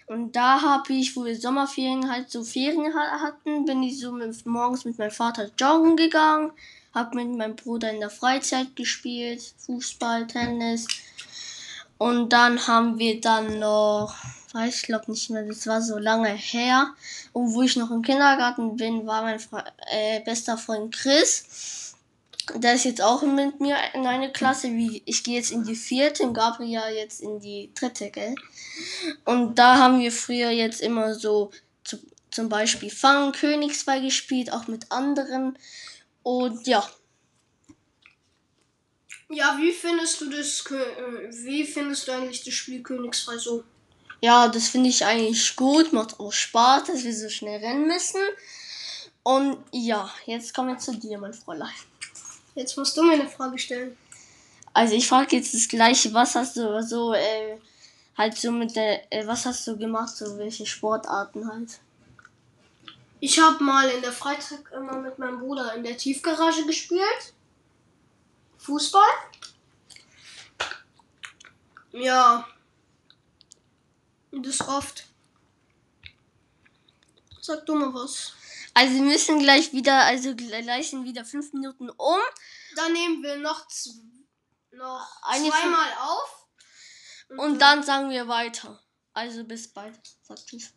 Und 0.06 0.34
da 0.34 0.60
habe 0.60 0.92
ich, 0.92 1.14
wo 1.16 1.24
wir 1.24 1.38
Sommerferien 1.38 2.10
halt 2.10 2.30
so 2.30 2.42
Ferien 2.42 2.94
ha- 2.94 3.20
hatten, 3.20 3.64
bin 3.64 3.82
ich 3.82 3.98
so 4.00 4.12
mit, 4.12 4.44
morgens 4.46 4.84
mit 4.84 4.98
meinem 4.98 5.10
Vater 5.10 5.50
joggen 5.58 5.96
gegangen, 5.96 6.52
habe 6.94 7.16
mit 7.16 7.36
meinem 7.36 7.56
Bruder 7.56 7.90
in 7.90 8.00
der 8.00 8.10
Freizeit 8.10 8.74
gespielt, 8.76 9.42
Fußball, 9.58 10.26
Tennis. 10.26 10.86
Und 11.98 12.30
dann 12.30 12.66
haben 12.66 12.98
wir 12.98 13.20
dann 13.20 13.58
noch, 13.58 14.14
weiß 14.52 14.76
ich 14.76 14.82
glaube 14.84 15.10
nicht 15.10 15.28
mehr, 15.30 15.42
das 15.42 15.66
war 15.66 15.82
so 15.82 15.98
lange 15.98 16.30
her. 16.30 16.94
Und 17.32 17.52
wo 17.54 17.62
ich 17.62 17.76
noch 17.76 17.90
im 17.90 18.02
Kindergarten 18.02 18.76
bin, 18.76 19.06
war 19.06 19.22
mein 19.22 19.38
Fre 19.38 19.64
äh, 19.90 20.20
bester 20.20 20.56
Freund 20.56 20.94
Chris. 20.94 21.94
Der 22.54 22.74
ist 22.74 22.84
jetzt 22.84 23.02
auch 23.02 23.22
mit 23.22 23.60
mir 23.60 23.76
in 23.94 24.06
eine 24.06 24.32
Klasse, 24.32 24.68
wie 24.72 25.02
ich 25.04 25.22
gehe 25.22 25.36
jetzt 25.36 25.52
in 25.52 25.62
die 25.62 25.76
vierte 25.76 26.24
und 26.24 26.34
Gabriel 26.34 26.94
jetzt 26.96 27.20
in 27.20 27.38
die 27.38 27.70
dritte, 27.74 28.10
gell? 28.10 28.34
Und 29.24 29.56
da 29.58 29.76
haben 29.76 30.00
wir 30.00 30.10
früher 30.10 30.50
jetzt 30.50 30.80
immer 30.80 31.14
so 31.14 31.50
zu, 31.84 31.98
zum 32.30 32.48
Beispiel 32.48 32.90
Fangen, 32.90 33.32
Königsball 33.32 34.00
gespielt, 34.00 34.52
auch 34.52 34.66
mit 34.66 34.90
anderen. 34.90 35.56
Und 36.22 36.66
ja, 36.66 36.88
Ja, 39.28 39.56
wie 39.58 39.72
findest 39.72 40.20
du 40.20 40.28
das, 40.28 40.64
äh, 40.70 41.30
wie 41.44 41.64
findest 41.64 42.08
du 42.08 42.12
eigentlich 42.12 42.42
das 42.42 42.54
Spiel 42.54 42.82
Königsfrei 42.82 43.38
so? 43.38 43.64
ja, 44.22 44.48
das 44.48 44.68
finde 44.68 44.88
ich 44.90 45.04
eigentlich 45.04 45.56
gut, 45.56 45.92
macht 45.92 46.20
auch 46.20 46.32
Spaß, 46.32 46.84
dass 46.84 47.04
wir 47.04 47.14
so 47.14 47.28
schnell 47.28 47.64
rennen 47.64 47.86
müssen. 47.86 48.20
Und 49.22 49.58
ja, 49.72 50.10
jetzt 50.26 50.54
kommen 50.54 50.68
wir 50.70 50.78
zu 50.78 50.94
dir, 50.96 51.18
mein 51.18 51.32
Fräulein. 51.32 51.68
Jetzt 52.54 52.76
musst 52.76 52.96
du 52.96 53.02
mir 53.02 53.14
eine 53.14 53.28
Frage 53.28 53.58
stellen. 53.58 53.96
Also 54.72 54.94
ich 54.94 55.08
frage 55.08 55.36
jetzt 55.36 55.54
das 55.54 55.68
gleiche, 55.68 56.12
was 56.12 56.34
hast 56.34 56.56
du 56.56 56.82
so, 56.82 57.14
äh, 57.14 57.58
halt 58.16 58.36
so 58.36 58.52
mit 58.52 58.76
der, 58.76 59.12
äh, 59.12 59.26
was 59.26 59.46
hast 59.46 59.66
du 59.66 59.76
gemacht, 59.76 60.16
so 60.16 60.38
welche 60.38 60.66
Sportarten 60.66 61.48
halt? 61.48 61.80
Ich 63.20 63.38
habe 63.38 63.62
mal 63.62 63.88
in 63.90 64.00
der 64.00 64.12
Freizeit 64.12 64.64
immer 64.72 64.98
mit 64.98 65.18
meinem 65.18 65.40
Bruder 65.40 65.74
in 65.74 65.84
der 65.84 65.96
Tiefgarage 65.96 66.64
gespielt. 66.64 67.34
Fußball. 68.58 69.08
Ja. 71.92 72.48
Das 74.32 74.66
rafft. 74.66 75.06
Sag 77.40 77.66
du 77.66 77.74
mal 77.74 77.92
was. 77.92 78.32
Also 78.72 78.94
wir 78.94 79.02
müssen 79.02 79.40
gleich 79.40 79.72
wieder, 79.72 80.04
also 80.04 80.34
gleich 80.36 80.90
sind 80.90 81.04
wieder 81.04 81.24
fünf 81.24 81.52
Minuten 81.52 81.90
um. 81.90 82.20
Dann 82.76 82.92
nehmen 82.92 83.22
wir 83.22 83.36
noch, 83.36 83.66
noch 84.70 85.22
Eine 85.22 85.48
zweimal 85.48 85.92
auf. 86.00 86.46
Und 87.36 87.58
dann 87.58 87.82
sagen 87.82 88.10
wir 88.10 88.28
weiter. 88.28 88.82
Also 89.12 89.44
bis 89.44 89.68
bald. 89.72 89.98
Sagt 90.22 90.46
tschüss. 90.46 90.72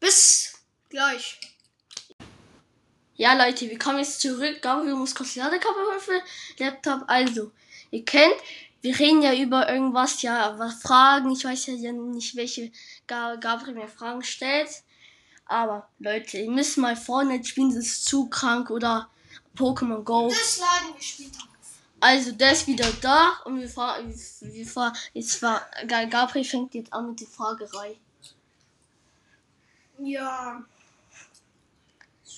Bis 0.00 0.52
gleich. 0.88 1.55
Ja, 3.16 3.32
Leute, 3.34 3.68
wir 3.70 3.78
kommen 3.78 3.98
jetzt 3.98 4.20
zurück. 4.20 4.60
Gabriel 4.60 4.94
muss 4.94 5.14
kurz 5.14 5.32
die 5.34 5.38
Ladekabel 5.40 5.82
holen 5.86 6.00
für 6.00 6.20
Laptop. 6.62 7.04
Also, 7.06 7.50
ihr 7.90 8.04
kennt, 8.04 8.34
wir 8.82 8.98
reden 8.98 9.22
ja 9.22 9.34
über 9.34 9.68
irgendwas, 9.70 10.20
ja, 10.22 10.58
was 10.58 10.74
Fragen. 10.82 11.30
Ich 11.32 11.44
weiß 11.44 11.66
ja 11.66 11.92
nicht, 11.92 12.36
welche 12.36 12.70
Ga- 13.06 13.36
Gabriel 13.36 13.74
mir 13.74 13.88
Fragen 13.88 14.22
stellt. 14.22 14.68
Aber, 15.46 15.88
Leute, 15.98 16.38
ihr 16.38 16.50
müsst 16.50 16.76
mal 16.76 16.96
vorne 16.96 17.42
spielen, 17.44 17.74
das 17.74 17.86
ist 17.86 18.04
zu 18.04 18.28
krank 18.28 18.68
oder 18.70 19.08
Pokémon 19.56 20.02
Go. 20.02 20.28
Das 20.28 20.58
laden 20.58 20.94
wir 20.94 21.02
später. 21.02 21.38
Also, 22.00 22.32
der 22.32 22.52
ist 22.52 22.66
wieder 22.66 22.90
da 23.00 23.38
und 23.46 23.58
wir 23.58 23.68
fragen, 23.68 24.12
wir, 24.12 24.52
wir 24.52 24.66
fragen, 24.66 24.96
jetzt 25.14 25.40
war, 25.40 25.64
Ga- 25.86 26.04
Gabriel 26.04 26.44
fängt 26.44 26.74
jetzt 26.74 26.92
an 26.92 27.08
mit 27.08 27.20
der 27.20 27.28
Fragerei. 27.28 27.96
Ja. 29.98 30.62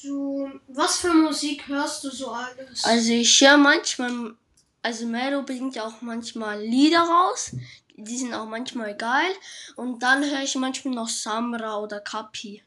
So, 0.02 0.48
was 0.68 0.98
für 0.98 1.12
Musik 1.12 1.66
hörst 1.66 2.04
du 2.04 2.10
so 2.10 2.30
alles? 2.30 2.84
Also 2.84 3.12
ich 3.12 3.40
höre 3.40 3.56
manchmal, 3.56 4.36
also 4.80 5.06
Melo 5.06 5.42
bringt 5.42 5.74
ja 5.74 5.86
auch 5.86 6.00
manchmal 6.02 6.62
Lieder 6.62 7.00
raus. 7.00 7.52
Die 7.96 8.16
sind 8.16 8.32
auch 8.32 8.46
manchmal 8.46 8.96
geil. 8.96 9.32
Und 9.74 10.00
dann 10.00 10.22
höre 10.22 10.42
ich 10.42 10.54
manchmal 10.54 10.94
noch 10.94 11.08
Samra 11.08 11.78
oder 11.78 12.00
Kapi. 12.00 12.62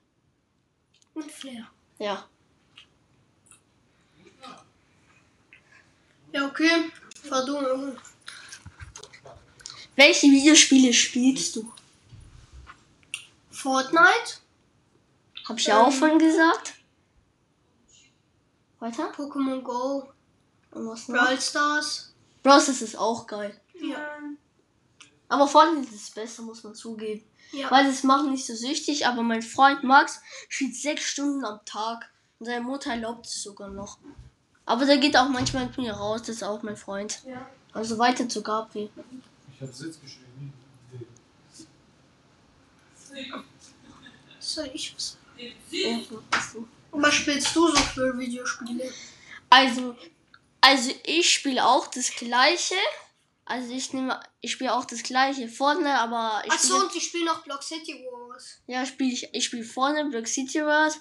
Und 1.13 1.31
Flair. 1.31 1.67
Ja. 1.99 2.27
Ja, 6.33 6.47
okay. 6.47 6.91
Mal. 7.29 7.97
Welche 9.95 10.27
Videospiele 10.27 10.93
spielst 10.93 11.55
du? 11.55 11.71
Fortnite, 13.51 14.39
Hab 15.47 15.57
ich 15.57 15.67
ja 15.67 15.83
auch 15.83 15.91
von 15.91 16.17
gesagt. 16.17 16.73
Weiter? 18.81 19.11
Pokémon 19.15 19.61
Go, 19.61 20.09
Und 20.71 20.87
was 20.87 21.07
noch? 21.07 21.23
Brawl 21.23 21.39
Stars. 21.39 22.13
Bros, 22.43 22.65
das 22.65 22.81
ist 22.81 22.97
auch 22.97 23.27
geil. 23.27 23.59
Ja. 23.79 24.17
Aber 25.29 25.47
Fortnite 25.47 25.93
ist 25.93 26.13
besser, 26.15 26.41
muss 26.41 26.63
man 26.63 26.73
zugeben. 26.75 27.23
Ja. 27.51 27.69
Weil 27.69 27.85
es 27.85 28.03
macht 28.03 28.25
nicht 28.27 28.45
so 28.45 28.55
süchtig, 28.55 29.05
aber 29.05 29.21
mein 29.23 29.41
Freund 29.41 29.83
Max 29.83 30.19
spielt 30.49 30.75
sechs 30.75 31.03
Stunden 31.03 31.45
am 31.45 31.63
Tag. 31.65 32.09
Und 32.39 32.47
seine 32.47 32.61
Mutter 32.65 32.89
erlaubt 32.91 33.27
es 33.27 33.43
sogar 33.43 33.69
noch. 33.69 33.99
Aber 34.65 34.85
der 34.85 34.97
geht 34.97 35.15
auch 35.15 35.29
manchmal 35.29 35.65
mit 35.67 35.77
mir 35.77 35.93
raus, 35.93 36.21
das 36.21 36.37
ist 36.37 36.43
auch 36.43 36.63
mein 36.63 36.77
Freund. 36.77 37.21
ja. 37.25 37.47
Also 37.73 37.97
weiter 37.97 38.27
zu 38.27 38.41
Gabriel. 38.43 38.89
Ich 39.55 39.61
habe 39.61 39.71
Sitz 39.71 39.97
geschrieben. 40.01 40.51
Soll 44.39 44.69
ich 44.73 44.93
was? 44.95 45.17
Ja, 45.69 45.97
machst 46.31 46.55
du. 46.55 46.67
Und 46.91 47.01
was 47.01 47.13
spielst 47.13 47.55
du 47.55 47.67
so 47.67 47.75
für 47.75 48.17
Videospiele? 48.17 48.91
Also, 49.49 49.95
also 50.61 50.91
ich 51.05 51.31
spiele 51.31 51.65
auch 51.65 51.87
das 51.87 52.11
gleiche. 52.11 52.75
Also 53.45 53.73
ich 53.73 53.91
nehme, 53.91 54.17
ich 54.39 54.51
spiele 54.51 54.73
auch 54.73 54.85
das 54.85 55.03
gleiche 55.03 55.49
Fortnite, 55.49 55.97
aber 55.97 56.41
ich 56.45 56.51
Achso, 56.51 56.77
und 56.77 56.95
ich 56.95 57.03
spiele 57.03 57.25
noch 57.25 57.43
Block 57.43 57.63
City 57.63 58.05
Wars. 58.09 58.59
ja, 58.67 58.85
spiele 58.85 59.11
ich, 59.11 59.27
ich 59.33 59.45
spiele 59.45 59.65
Fortnite, 59.65 60.09
Block 60.09 60.27
City 60.27 60.63
Wars 60.63 60.97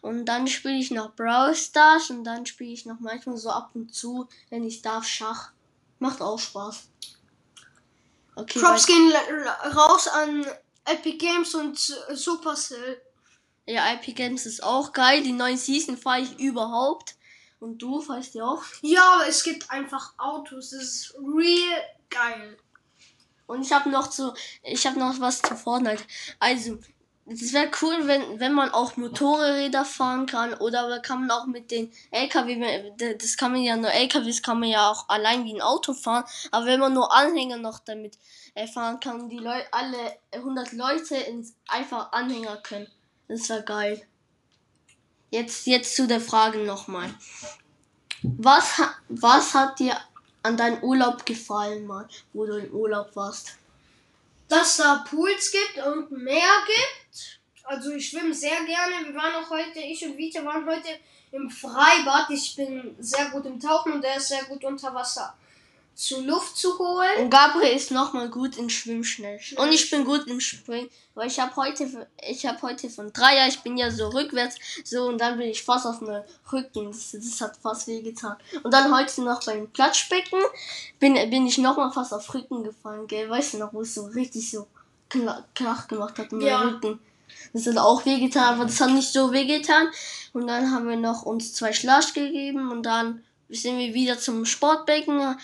und 0.00 0.24
dann 0.24 0.48
spiele 0.48 0.78
ich 0.78 0.90
noch 0.90 1.14
Brawl 1.14 1.54
Stars 1.54 2.10
und 2.10 2.24
dann 2.24 2.44
spiele 2.44 2.72
ich 2.72 2.86
noch 2.86 2.98
manchmal 2.98 3.36
so 3.36 3.50
ab 3.50 3.70
und 3.74 3.94
zu, 3.94 4.28
wenn 4.50 4.64
ich 4.64 4.82
darf, 4.82 5.06
Schach. 5.06 5.52
Macht 6.00 6.20
auch 6.20 6.40
Spaß. 6.40 6.88
Okay, 8.34 8.58
Props 8.58 8.86
gehen 8.86 9.12
raus 9.72 10.08
an 10.08 10.44
Epic 10.84 11.18
Games 11.18 11.54
und 11.54 11.78
Supercell. 11.78 13.00
Ja, 13.66 13.92
Epic 13.92 14.14
Games 14.14 14.46
ist 14.46 14.62
auch 14.62 14.92
geil. 14.92 15.22
Die 15.22 15.32
neuen 15.32 15.56
Season 15.56 15.96
fahre 15.96 16.20
ich 16.20 16.38
überhaupt. 16.38 17.16
Und 17.60 17.78
du 17.78 18.00
fährst 18.00 18.34
die 18.34 18.42
auch? 18.42 18.62
Ja, 18.80 19.14
aber 19.14 19.28
es 19.28 19.44
gibt 19.44 19.70
einfach 19.70 20.14
Autos. 20.18 20.70
Das 20.70 20.82
ist 20.82 21.14
real 21.14 21.82
geil. 22.10 22.56
Und 23.46 23.62
ich 23.62 23.72
habe 23.72 23.90
noch 23.90 24.08
zu, 24.08 24.34
ich 24.62 24.86
habe 24.86 24.98
noch 24.98 25.20
was 25.20 25.42
zu 25.42 25.54
Fortnite. 25.54 26.02
Also, 26.38 26.78
es 27.26 27.52
wäre 27.52 27.70
cool, 27.80 28.06
wenn, 28.06 28.40
wenn 28.40 28.52
man 28.52 28.70
auch 28.70 28.96
Motorräder 28.96 29.84
fahren 29.84 30.26
kann 30.26 30.54
oder 30.54 30.82
aber 30.82 30.98
kann 30.98 31.20
man 31.20 31.30
auch 31.30 31.46
mit 31.46 31.70
den 31.70 31.92
LKW, 32.10 32.92
das 32.96 33.36
kann 33.36 33.52
man 33.52 33.62
ja 33.62 33.76
nur 33.76 33.92
LKWs 33.92 34.42
kann 34.42 34.58
man 34.58 34.68
ja 34.68 34.90
auch 34.90 35.08
allein 35.08 35.44
wie 35.44 35.54
ein 35.54 35.62
Auto 35.62 35.94
fahren, 35.94 36.24
aber 36.50 36.66
wenn 36.66 36.80
man 36.80 36.94
nur 36.94 37.14
Anhänger 37.14 37.58
noch 37.58 37.78
damit 37.78 38.18
äh, 38.54 38.66
fahren 38.66 38.98
kann, 38.98 39.28
die 39.28 39.38
Leute 39.38 39.66
alle 39.70 40.18
100 40.32 40.72
Leute 40.72 41.14
ins 41.16 41.54
einfach 41.68 42.10
Anhänger 42.10 42.56
können. 42.56 42.88
Das 43.32 43.48
wäre 43.48 43.62
geil. 43.62 44.06
Jetzt 45.30 45.66
jetzt 45.66 45.96
zu 45.96 46.06
der 46.06 46.20
Frage 46.20 46.58
nochmal. 46.58 47.08
Was 48.22 48.82
was 49.08 49.54
hat 49.54 49.78
dir 49.78 49.96
an 50.42 50.58
deinem 50.58 50.82
Urlaub 50.82 51.24
gefallen, 51.24 51.86
mal, 51.86 52.06
wo 52.34 52.44
du 52.44 52.58
im 52.58 52.70
Urlaub 52.74 53.16
warst? 53.16 53.56
Dass 54.48 54.76
da 54.76 55.02
Pools 55.08 55.50
gibt 55.50 55.86
und 55.86 56.12
Meer 56.12 56.52
gibt. 56.66 57.40
Also 57.64 57.92
ich 57.92 58.10
schwimme 58.10 58.34
sehr 58.34 58.64
gerne. 58.66 59.06
Wir 59.06 59.14
waren 59.14 59.42
auch 59.42 59.48
heute, 59.48 59.78
ich 59.78 60.04
und 60.04 60.18
Vita 60.18 60.44
waren 60.44 60.66
heute 60.66 60.98
im 61.30 61.48
Freibad. 61.48 62.28
Ich 62.28 62.54
bin 62.54 62.94
sehr 62.98 63.30
gut 63.30 63.46
im 63.46 63.58
Tauchen 63.58 63.94
und 63.94 64.04
er 64.04 64.18
ist 64.18 64.28
sehr 64.28 64.44
gut 64.44 64.62
unter 64.62 64.92
Wasser 64.94 65.34
zu 65.94 66.20
Luft 66.24 66.56
zu 66.56 66.78
holen. 66.78 67.24
Und 67.24 67.30
Gabriel 67.30 67.76
ist 67.76 67.90
nochmal 67.90 68.28
gut 68.28 68.56
im 68.56 68.68
Schwimmschnell. 68.68 69.38
Und 69.56 69.72
ich 69.72 69.90
bin 69.90 70.04
gut 70.04 70.26
im 70.26 70.40
Springen. 70.40 70.88
Weil 71.14 71.28
ich 71.28 71.38
habe 71.38 71.54
heute, 71.56 72.08
ich 72.26 72.46
habe 72.46 72.62
heute 72.62 72.88
von 72.88 73.12
Dreier, 73.12 73.46
ich 73.46 73.60
bin 73.60 73.76
ja 73.76 73.90
so 73.90 74.08
rückwärts, 74.08 74.56
so 74.84 75.04
und 75.04 75.20
dann 75.20 75.36
bin 75.36 75.48
ich 75.48 75.62
fast 75.62 75.86
auf 75.86 75.98
dem 75.98 76.22
Rücken. 76.50 76.90
Das, 76.90 77.12
das 77.12 77.40
hat 77.40 77.56
fast 77.58 77.86
weh 77.86 78.00
getan. 78.00 78.36
Und 78.62 78.72
dann 78.72 78.94
heute 78.96 79.22
noch 79.22 79.44
beim 79.44 79.70
Platschbecken 79.70 80.40
bin, 80.98 81.14
bin 81.30 81.46
ich 81.46 81.58
nochmal 81.58 81.92
fast 81.92 82.14
auf 82.14 82.32
Rücken 82.32 82.64
gefallen, 82.64 83.06
gell? 83.06 83.28
Weißt 83.28 83.54
du 83.54 83.58
noch, 83.58 83.74
wo 83.74 83.82
es 83.82 83.94
so 83.94 84.06
richtig 84.06 84.50
so 84.50 84.66
krach 85.54 85.88
gemacht 85.88 86.18
hat 86.18 86.32
in 86.32 86.38
meinem 86.38 86.48
Ja. 86.48 86.60
Rücken. 86.62 86.98
Das 87.52 87.66
hat 87.66 87.76
auch 87.76 88.04
weh 88.06 88.18
getan, 88.18 88.54
aber 88.54 88.64
das 88.64 88.80
hat 88.80 88.90
nicht 88.90 89.12
so 89.12 89.32
weh 89.32 89.44
getan. 89.44 89.88
Und 90.32 90.46
dann 90.46 90.70
haben 90.70 90.88
wir 90.88 90.96
noch 90.96 91.22
uns 91.22 91.52
zwei 91.52 91.72
Schlasch 91.72 92.14
gegeben 92.14 92.70
und 92.70 92.84
dann 92.84 93.22
sind 93.50 93.78
wir 93.78 93.92
wieder 93.92 94.18
zum 94.18 94.46
Sportbecken, 94.46 95.36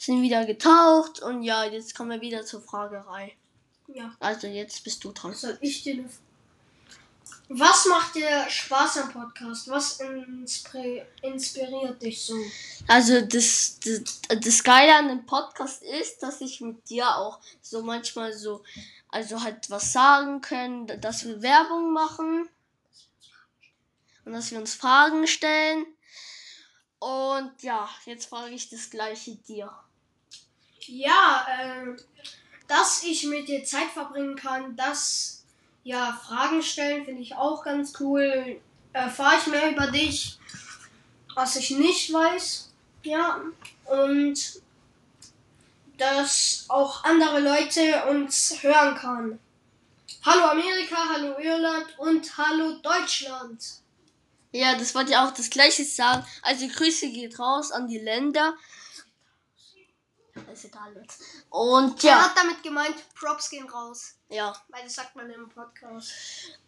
sind 0.00 0.22
wieder 0.22 0.46
getaucht 0.46 1.20
und 1.20 1.42
ja, 1.42 1.64
jetzt 1.64 1.94
kommen 1.94 2.10
wir 2.10 2.20
wieder 2.22 2.44
zur 2.46 2.62
Fragerei. 2.62 3.36
Ja, 3.88 4.16
Also 4.18 4.46
jetzt 4.46 4.82
bist 4.82 5.04
du 5.04 5.12
dran. 5.12 5.34
soll 5.34 5.58
ich 5.60 5.82
dir 5.82 6.08
Was 7.50 7.84
macht 7.84 8.14
dir 8.14 8.48
Spaß 8.48 8.98
am 8.98 9.12
Podcast? 9.12 9.68
Was 9.68 10.00
inspiriert 11.22 12.00
dich 12.00 12.22
so? 12.22 12.34
Also 12.86 13.20
das, 13.20 13.78
das, 13.80 14.22
das 14.40 14.62
Geile 14.64 14.94
an 14.94 15.08
dem 15.08 15.26
Podcast 15.26 15.82
ist, 15.82 16.22
dass 16.22 16.40
ich 16.40 16.62
mit 16.62 16.88
dir 16.88 17.16
auch 17.16 17.38
so 17.60 17.82
manchmal 17.82 18.32
so, 18.32 18.62
also 19.08 19.42
halt 19.42 19.68
was 19.68 19.92
sagen 19.92 20.40
können, 20.40 20.86
dass 21.02 21.26
wir 21.26 21.42
Werbung 21.42 21.92
machen 21.92 22.48
und 24.24 24.32
dass 24.32 24.50
wir 24.50 24.58
uns 24.58 24.74
Fragen 24.74 25.26
stellen. 25.26 25.84
Und 27.00 27.62
ja, 27.62 27.88
jetzt 28.06 28.26
frage 28.26 28.54
ich 28.54 28.70
das 28.70 28.88
gleiche 28.88 29.36
dir. 29.36 29.70
Ja, 30.86 31.46
ähm, 31.60 31.96
dass 32.66 33.02
ich 33.02 33.24
mit 33.24 33.48
dir 33.48 33.64
Zeit 33.64 33.88
verbringen 33.92 34.36
kann, 34.36 34.76
dass 34.76 35.44
ja 35.82 36.18
Fragen 36.24 36.62
stellen 36.62 37.04
finde 37.04 37.22
ich 37.22 37.34
auch 37.34 37.64
ganz 37.64 37.92
cool. 38.00 38.60
Erfahre 38.92 39.36
ich 39.38 39.46
mehr 39.46 39.70
über 39.70 39.86
dich, 39.88 40.38
was 41.34 41.56
ich 41.56 41.70
nicht 41.70 42.12
weiß. 42.12 42.70
Ja, 43.02 43.40
und 43.84 44.60
dass 45.96 46.64
auch 46.68 47.04
andere 47.04 47.40
Leute 47.40 48.04
uns 48.06 48.62
hören 48.62 48.94
kann. 48.94 49.38
Hallo 50.24 50.44
Amerika, 50.46 50.96
hallo 51.12 51.38
Irland 51.38 51.98
und 51.98 52.36
hallo 52.36 52.72
Deutschland. 52.82 53.80
Ja, 54.52 54.74
das 54.74 54.94
wollte 54.94 55.12
ich 55.12 55.16
auch 55.16 55.32
das 55.32 55.48
gleiche 55.48 55.84
sagen. 55.84 56.26
Also 56.42 56.66
Grüße 56.66 57.10
geht 57.10 57.38
raus 57.38 57.70
an 57.70 57.86
die 57.86 57.98
Länder. 57.98 58.54
Ist 60.52 60.64
egal 60.64 60.94
jetzt. 61.00 61.22
Und 61.50 62.02
Er 62.04 62.10
ja, 62.10 62.24
hat 62.24 62.36
damit 62.36 62.62
gemeint, 62.62 62.96
Props 63.14 63.50
gehen 63.50 63.68
raus. 63.68 64.14
ja. 64.28 64.52
Weil 64.68 64.84
das 64.84 64.94
sagt 64.94 65.16
man 65.16 65.30
im 65.30 65.48
Podcast. 65.48 66.12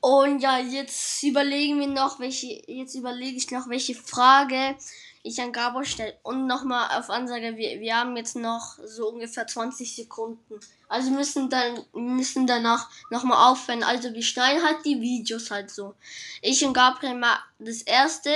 Und 0.01 0.40
ja, 0.40 0.59
jetzt 0.59 1.22
überlegen 1.22 1.81
wir 1.81 1.88
noch, 1.88 2.20
welche, 2.20 2.62
jetzt 2.66 2.94
überlege 2.94 3.37
ich 3.37 3.51
noch, 3.51 3.68
welche 3.68 3.94
Frage 3.94 4.77
ich 5.22 5.40
an 5.40 5.53
Gabor 5.53 5.85
stelle. 5.85 6.18
Und 6.22 6.46
nochmal 6.46 6.98
auf 6.98 7.09
Ansage, 7.11 7.57
wir, 7.57 7.81
wir 7.81 7.96
haben 7.96 8.16
jetzt 8.16 8.35
noch 8.37 8.79
so 8.85 9.09
ungefähr 9.09 9.46
20 9.46 9.94
Sekunden. 9.94 10.59
Also 10.88 11.11
müssen 11.11 11.48
dann 11.48 11.85
müssen 11.92 12.46
danach 12.46 12.90
nochmal 13.11 13.51
aufhören. 13.51 13.83
Also 13.85 14.12
wir 14.12 14.22
schneiden 14.22 14.64
halt 14.64 14.85
die 14.85 15.01
Videos 15.01 15.51
halt 15.51 15.70
so. 15.70 15.94
Ich 16.40 16.64
und 16.64 16.75
Gabriel 16.75 17.14
mal 17.14 17.38
das 17.59 17.83
erste 17.83 18.31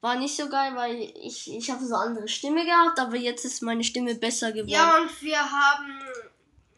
war 0.00 0.16
nicht 0.16 0.36
so 0.36 0.48
geil, 0.48 0.74
weil 0.74 1.12
ich, 1.22 1.52
ich 1.52 1.70
habe 1.70 1.84
so 1.84 1.94
andere 1.94 2.28
Stimme 2.28 2.64
gehabt, 2.64 2.98
aber 2.98 3.16
jetzt 3.16 3.44
ist 3.44 3.62
meine 3.62 3.84
Stimme 3.84 4.14
besser 4.14 4.52
geworden. 4.52 4.70
Ja, 4.70 4.98
und 4.98 5.22
wir 5.22 5.38
haben 5.38 6.02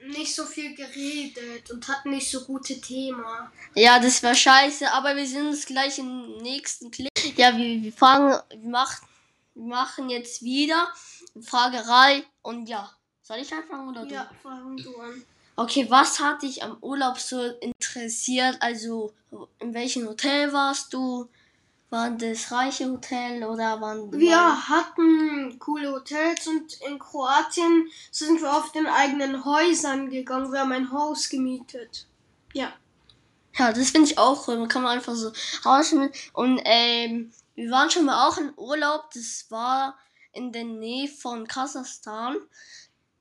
nicht 0.08 0.34
so 0.34 0.44
viel 0.44 0.74
geredet 0.74 1.70
und 1.70 1.86
hatten 1.86 2.10
nicht 2.10 2.28
so 2.28 2.44
gute 2.44 2.80
Thema. 2.80 3.50
Ja, 3.74 4.00
das 4.00 4.22
war 4.22 4.34
scheiße, 4.34 4.90
aber 4.92 5.16
wir 5.16 5.26
sind 5.26 5.48
uns 5.48 5.66
gleich 5.66 5.98
im 5.98 6.38
nächsten 6.38 6.90
Clip. 6.90 7.08
Ja, 7.36 7.56
wir, 7.56 7.82
wir 7.82 7.92
fangen, 7.92 8.36
wir 8.50 8.70
machen, 8.70 9.06
wir 9.54 9.66
machen 9.66 10.10
jetzt 10.10 10.42
wieder 10.42 10.92
Fragerei 11.40 12.24
und 12.42 12.68
ja. 12.68 12.90
Soll 13.22 13.38
ich 13.38 13.52
anfangen 13.52 13.88
oder 13.88 14.04
du? 14.04 14.14
Ja, 14.14 14.30
fangen 14.42 14.76
du 14.76 14.96
an. 14.96 15.24
Okay, 15.54 15.86
was 15.88 16.18
hat 16.18 16.42
dich 16.42 16.62
am 16.62 16.78
Urlaub 16.80 17.18
so 17.18 17.40
interessiert? 17.40 18.56
Also, 18.60 19.12
in 19.60 19.74
welchem 19.74 20.08
Hotel 20.08 20.52
warst 20.52 20.92
du? 20.92 21.28
Waren 21.92 22.16
das 22.16 22.50
reiche 22.50 22.90
Hotel 22.90 23.44
oder 23.44 23.78
waren 23.82 24.10
Wir 24.12 24.36
waren, 24.36 24.68
hatten 24.70 25.58
coole 25.58 25.92
Hotels 25.92 26.46
und 26.46 26.80
in 26.88 26.98
Kroatien 26.98 27.86
sind 28.10 28.40
wir 28.40 28.50
auf 28.50 28.72
den 28.72 28.86
eigenen 28.86 29.44
Häusern 29.44 30.08
gegangen. 30.08 30.50
Wir 30.50 30.60
haben 30.60 30.72
ein 30.72 30.90
Haus 30.90 31.28
gemietet. 31.28 32.06
Ja. 32.54 32.72
Ja, 33.58 33.74
das 33.74 33.90
finde 33.90 34.10
ich 34.10 34.16
auch 34.16 34.48
cool. 34.48 34.56
Man 34.56 34.68
kann 34.68 34.82
man 34.82 34.92
einfach 34.92 35.14
so 35.14 35.32
rausschneiden. 35.66 36.14
Und 36.32 36.62
ähm, 36.64 37.30
wir 37.56 37.70
waren 37.70 37.90
schon 37.90 38.06
mal 38.06 38.26
auch 38.26 38.38
in 38.38 38.54
Urlaub. 38.56 39.10
Das 39.12 39.44
war 39.50 39.98
in 40.32 40.50
der 40.50 40.64
Nähe 40.64 41.08
von 41.08 41.46
Kasachstan. 41.46 42.36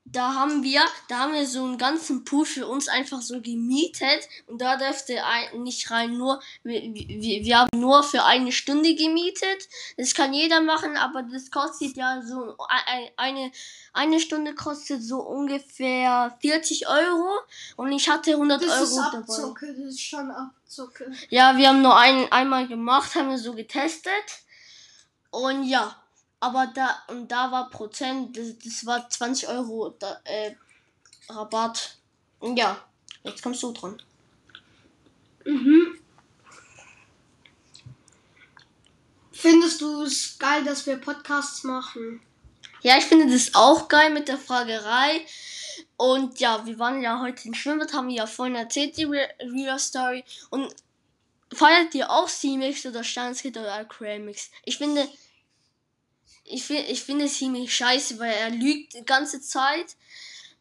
Da 0.03 0.33
haben 0.33 0.63
wir, 0.63 0.81
da 1.07 1.19
haben 1.19 1.33
wir 1.33 1.45
so 1.45 1.63
einen 1.63 1.77
ganzen 1.77 2.25
Pool 2.25 2.45
für 2.45 2.67
uns 2.67 2.87
einfach 2.89 3.21
so 3.21 3.39
gemietet 3.39 4.27
und 4.47 4.59
da 4.59 4.75
dürfte 4.75 5.23
ein, 5.23 5.61
nicht 5.63 5.89
rein, 5.91 6.17
nur 6.17 6.41
wir, 6.63 6.81
wir, 6.81 7.45
wir 7.45 7.59
haben 7.59 7.69
nur 7.79 8.03
für 8.03 8.23
eine 8.25 8.51
Stunde 8.51 8.93
gemietet. 8.95 9.69
Das 9.97 10.13
kann 10.13 10.33
jeder 10.33 10.59
machen, 10.59 10.97
aber 10.97 11.23
das 11.23 11.49
kostet 11.51 11.95
ja 11.95 12.21
so 12.23 12.55
ein- 12.67 13.09
eine 13.15 13.51
eine 13.93 14.19
Stunde 14.19 14.55
kostet 14.55 15.03
so 15.03 15.19
ungefähr 15.21 16.35
40 16.41 16.87
Euro 16.87 17.29
und 17.75 17.91
ich 17.91 18.09
hatte 18.09 18.31
100 18.35 18.61
Das 18.63 18.81
ist 18.81 18.97
Euro 18.97 19.05
dabei. 19.11 19.17
Abzocke, 19.19 19.67
das 19.77 19.93
ist 19.93 20.01
schon 20.01 20.31
Abzocke. 20.31 21.11
Ja, 21.29 21.57
wir 21.57 21.67
haben 21.69 21.81
nur 21.81 21.97
ein, 21.97 22.29
einmal 22.31 22.67
gemacht, 22.67 23.15
haben 23.15 23.29
wir 23.29 23.37
so 23.37 23.53
getestet. 23.53 24.11
Und 25.29 25.63
ja, 25.65 26.00
aber 26.41 26.67
da, 26.73 27.03
und 27.07 27.31
da 27.31 27.51
war 27.51 27.69
Prozent, 27.69 28.35
das, 28.35 28.57
das 28.57 28.85
war 28.85 29.07
20 29.07 29.47
Euro 29.47 29.95
da, 29.97 30.19
äh, 30.25 30.55
Rabatt. 31.29 31.97
Ja, 32.41 32.83
jetzt 33.23 33.43
kommst 33.43 33.61
du 33.61 33.71
dran. 33.71 34.01
Mhm. 35.45 35.99
Findest 39.31 39.81
du 39.81 40.01
es 40.01 40.37
geil, 40.39 40.63
dass 40.63 40.85
wir 40.87 40.97
Podcasts 40.97 41.63
machen? 41.63 42.21
Ja, 42.81 42.97
ich 42.97 43.05
finde 43.05 43.31
das 43.31 43.53
auch 43.53 43.87
geil 43.87 44.11
mit 44.11 44.27
der 44.27 44.39
Fragerei. 44.39 45.25
Und 45.95 46.39
ja, 46.39 46.65
wir 46.65 46.79
waren 46.79 47.03
ja 47.03 47.21
heute 47.21 47.47
im 47.47 47.53
Schwimmbad, 47.53 47.93
haben 47.93 48.07
wir 48.07 48.15
ja 48.15 48.25
vorhin 48.25 48.55
erzählt, 48.55 48.97
die 48.97 49.03
Re 49.03 49.29
Real 49.39 49.77
Story. 49.77 50.23
Und 50.49 50.73
feiert 51.53 51.93
ihr 51.93 52.09
auch 52.09 52.27
C-Mix 52.27 52.83
oder 52.87 53.03
Steinskit 53.03 53.57
oder 53.57 53.75
Acramix? 53.75 54.49
Ich 54.65 54.79
finde, 54.79 55.07
ich, 56.51 56.69
ich 56.69 57.03
finde 57.03 57.27
C-Mix 57.27 57.71
scheiße, 57.73 58.19
weil 58.19 58.33
er 58.33 58.49
lügt 58.49 58.93
die 58.93 59.05
ganze 59.05 59.41
Zeit. 59.41 59.95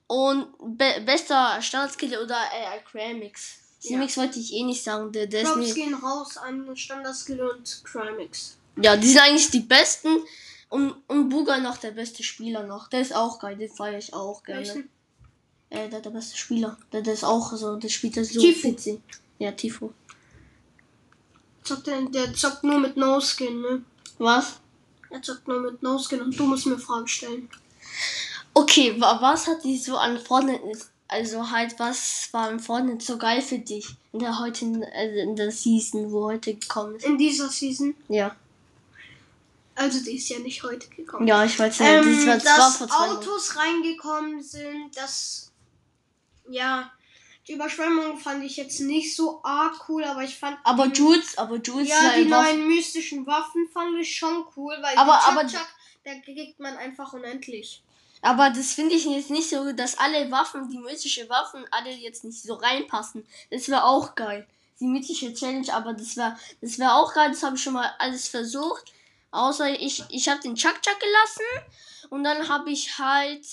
Und 0.07 0.48
be 0.59 1.03
bester 1.05 1.61
Steinskit 1.62 2.18
oder 2.18 2.37
äh, 2.53 2.79
Acramix. 2.79 3.59
C-Mix 3.81 4.16
wollte 4.16 4.40
ich 4.40 4.53
eh 4.53 4.64
nicht 4.64 4.83
sagen, 4.83 5.12
der, 5.12 5.26
der 5.26 5.42
ist 5.42 5.53
Props 5.53 5.74
gehen 5.74 5.94
raus 5.94 6.37
an 6.37 6.76
Standardskill 6.76 7.40
und 7.40 7.83
Crimix. 7.85 8.59
Ja, 8.76 8.96
die 8.96 9.09
sind 9.09 9.20
eigentlich 9.20 9.50
die 9.50 9.61
besten. 9.61 10.09
Und, 10.68 10.94
und 11.09 11.29
Buga 11.29 11.59
noch 11.59 11.79
der 11.79 11.90
beste 11.90 12.22
Spieler 12.22 12.64
noch. 12.64 12.88
Der 12.88 13.00
ist 13.00 13.14
auch 13.14 13.40
geil, 13.40 13.57
den 13.57 13.70
feiere 13.70 13.98
ich 13.98 14.14
auch 14.14 14.42
gerne. 14.44 14.61
Welchen? 14.61 14.88
Äh, 15.70 15.88
der, 15.88 16.00
der 16.00 16.11
beste 16.11 16.37
Spieler. 16.37 16.79
Der, 16.92 17.03
der 17.03 17.14
ist 17.14 17.24
auch 17.24 17.53
so, 17.53 17.76
der 17.76 17.88
spielt 17.88 18.16
das 18.16 18.29
so 18.29 18.40
Tifo. 18.40 18.68
witzig. 18.68 19.00
Ja, 19.38 19.50
Tifo. 19.53 19.92
Zockt 21.64 21.87
der, 21.87 22.03
der 22.03 22.33
zockt 22.35 22.62
nur 22.62 22.79
mit 22.79 22.96
No-Skin, 22.96 23.61
ne? 23.61 23.83
Was? 24.18 24.60
Er 25.11 25.23
zockt 25.23 25.49
nur 25.49 25.61
mit 25.61 25.83
No-Skin 25.83 26.23
und 26.23 26.38
du 26.38 26.44
musst 26.44 26.66
mir 26.66 26.79
Fragen 26.79 27.09
stellen. 27.09 27.51
Okay, 28.55 29.01
wa 29.01 29.20
was 29.20 29.46
hat 29.46 29.64
dich 29.64 29.85
so 29.85 29.96
an 29.96 30.18
Fortnite, 30.18 30.62
also 31.09 31.51
halt, 31.51 31.79
was 31.79 32.29
war 32.33 32.49
an 32.49 32.61
Fortnite 32.61 33.05
so 33.05 33.18
geil 33.18 33.42
für 33.42 33.59
dich? 33.59 33.96
In 34.12 34.20
der 34.20 34.38
heutigen, 34.38 34.85
also 34.85 35.16
in 35.18 35.37
der 35.37 35.51
Season, 35.51 36.11
wo 36.12 36.25
heute 36.25 36.55
gekommen 36.55 36.96
ist. 36.96 37.05
In 37.05 37.18
dieser 37.18 37.49
Season. 37.49 37.94
Ja. 38.09 38.35
Also 39.75 40.05
die 40.05 40.16
ist 40.16 40.29
ja 40.29 40.38
nicht 40.38 40.62
heute 40.62 40.88
gekommen. 40.88 41.27
Ja, 41.27 41.44
ich 41.44 41.59
weiß 41.59 41.81
nicht, 41.81 41.88
Ähm, 41.88 42.27
das 42.27 42.44
war 42.44 42.57
dass 42.57 42.77
vor 42.77 42.88
zwei 42.88 42.94
Wochen. 42.96 43.16
Autos 43.16 43.57
reingekommen 43.57 44.42
sind, 44.42 44.90
das 44.94 45.51
ja 46.49 46.90
die 47.50 47.54
Überschwemmung 47.56 48.16
fand 48.16 48.44
ich 48.44 48.56
jetzt 48.56 48.78
nicht 48.78 49.16
so 49.16 49.40
arg 49.42 49.88
cool, 49.88 50.04
aber 50.04 50.22
ich 50.22 50.38
fand 50.38 50.56
Aber 50.62 50.86
die, 50.86 51.00
Jules, 51.00 51.36
aber 51.36 51.56
Jules 51.56 51.88
ja 51.88 52.12
die 52.16 52.26
neuen 52.26 52.68
mystischen 52.68 53.26
Waffen 53.26 53.68
fand 53.72 53.98
ich 54.00 54.16
schon 54.16 54.44
cool, 54.56 54.76
weil 54.80 54.96
Aber- 54.96 55.18
die 55.20 55.30
aber- 55.32 55.46
Chuck, 55.48 55.66
da 56.04 56.14
kriegt 56.20 56.60
man 56.60 56.76
einfach 56.76 57.12
unendlich. 57.12 57.82
Aber 58.22 58.50
das 58.50 58.74
finde 58.74 58.94
ich 58.94 59.04
jetzt 59.04 59.30
nicht 59.30 59.48
so, 59.50 59.72
dass 59.72 59.98
alle 59.98 60.30
Waffen, 60.30 60.68
die 60.70 60.78
mythische 60.78 61.28
Waffen, 61.28 61.64
alle 61.72 61.90
jetzt 61.90 62.22
nicht 62.22 62.40
so 62.40 62.54
reinpassen. 62.54 63.26
Das 63.50 63.68
wäre 63.68 63.82
auch 63.84 64.14
geil. 64.14 64.46
Die 64.78 64.86
mythische 64.86 65.34
Challenge, 65.34 65.72
aber 65.74 65.92
das 65.94 66.16
wäre 66.16 66.38
das 66.60 66.78
wäre 66.78 66.94
auch 66.94 67.12
geil. 67.14 67.30
Das 67.30 67.42
habe 67.42 67.56
ich 67.56 67.62
schon 67.62 67.72
mal 67.72 67.92
alles 67.98 68.28
versucht. 68.28 68.92
Außer 69.32 69.70
ich, 69.70 70.04
ich 70.10 70.28
habe 70.28 70.40
den 70.40 70.54
Chuck 70.54 70.80
Chuck 70.82 71.00
gelassen 71.00 72.10
und 72.10 72.22
dann 72.22 72.48
habe 72.48 72.70
ich 72.70 72.96
halt, 72.98 73.44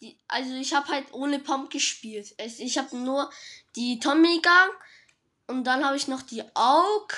die, 0.00 0.16
also 0.28 0.52
ich 0.54 0.74
habe 0.74 0.88
halt 0.88 1.12
ohne 1.12 1.38
Pump 1.38 1.70
gespielt. 1.70 2.32
Es- 2.38 2.58
Ich 2.60 2.78
habe 2.78 2.96
nur 2.96 3.30
die 3.76 3.98
Tommy 3.98 4.40
Gun 4.42 5.56
und 5.56 5.64
dann 5.64 5.84
habe 5.84 5.96
ich 5.96 6.08
noch 6.08 6.22
die 6.22 6.42
Aug, 6.54 7.08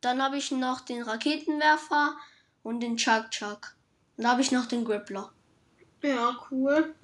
dann 0.00 0.22
habe 0.22 0.36
ich 0.36 0.50
noch 0.50 0.80
den 0.80 1.02
Raketenwerfer 1.02 2.16
und 2.62 2.80
den 2.80 2.96
Chuck 2.96 3.30
Chuck. 3.30 3.74
Dann 4.16 4.28
habe 4.28 4.40
ich 4.42 4.50
noch 4.52 4.66
den 4.66 4.84
Grappler. 4.84 5.32
Ja, 6.02 6.36
cool. 6.50 6.94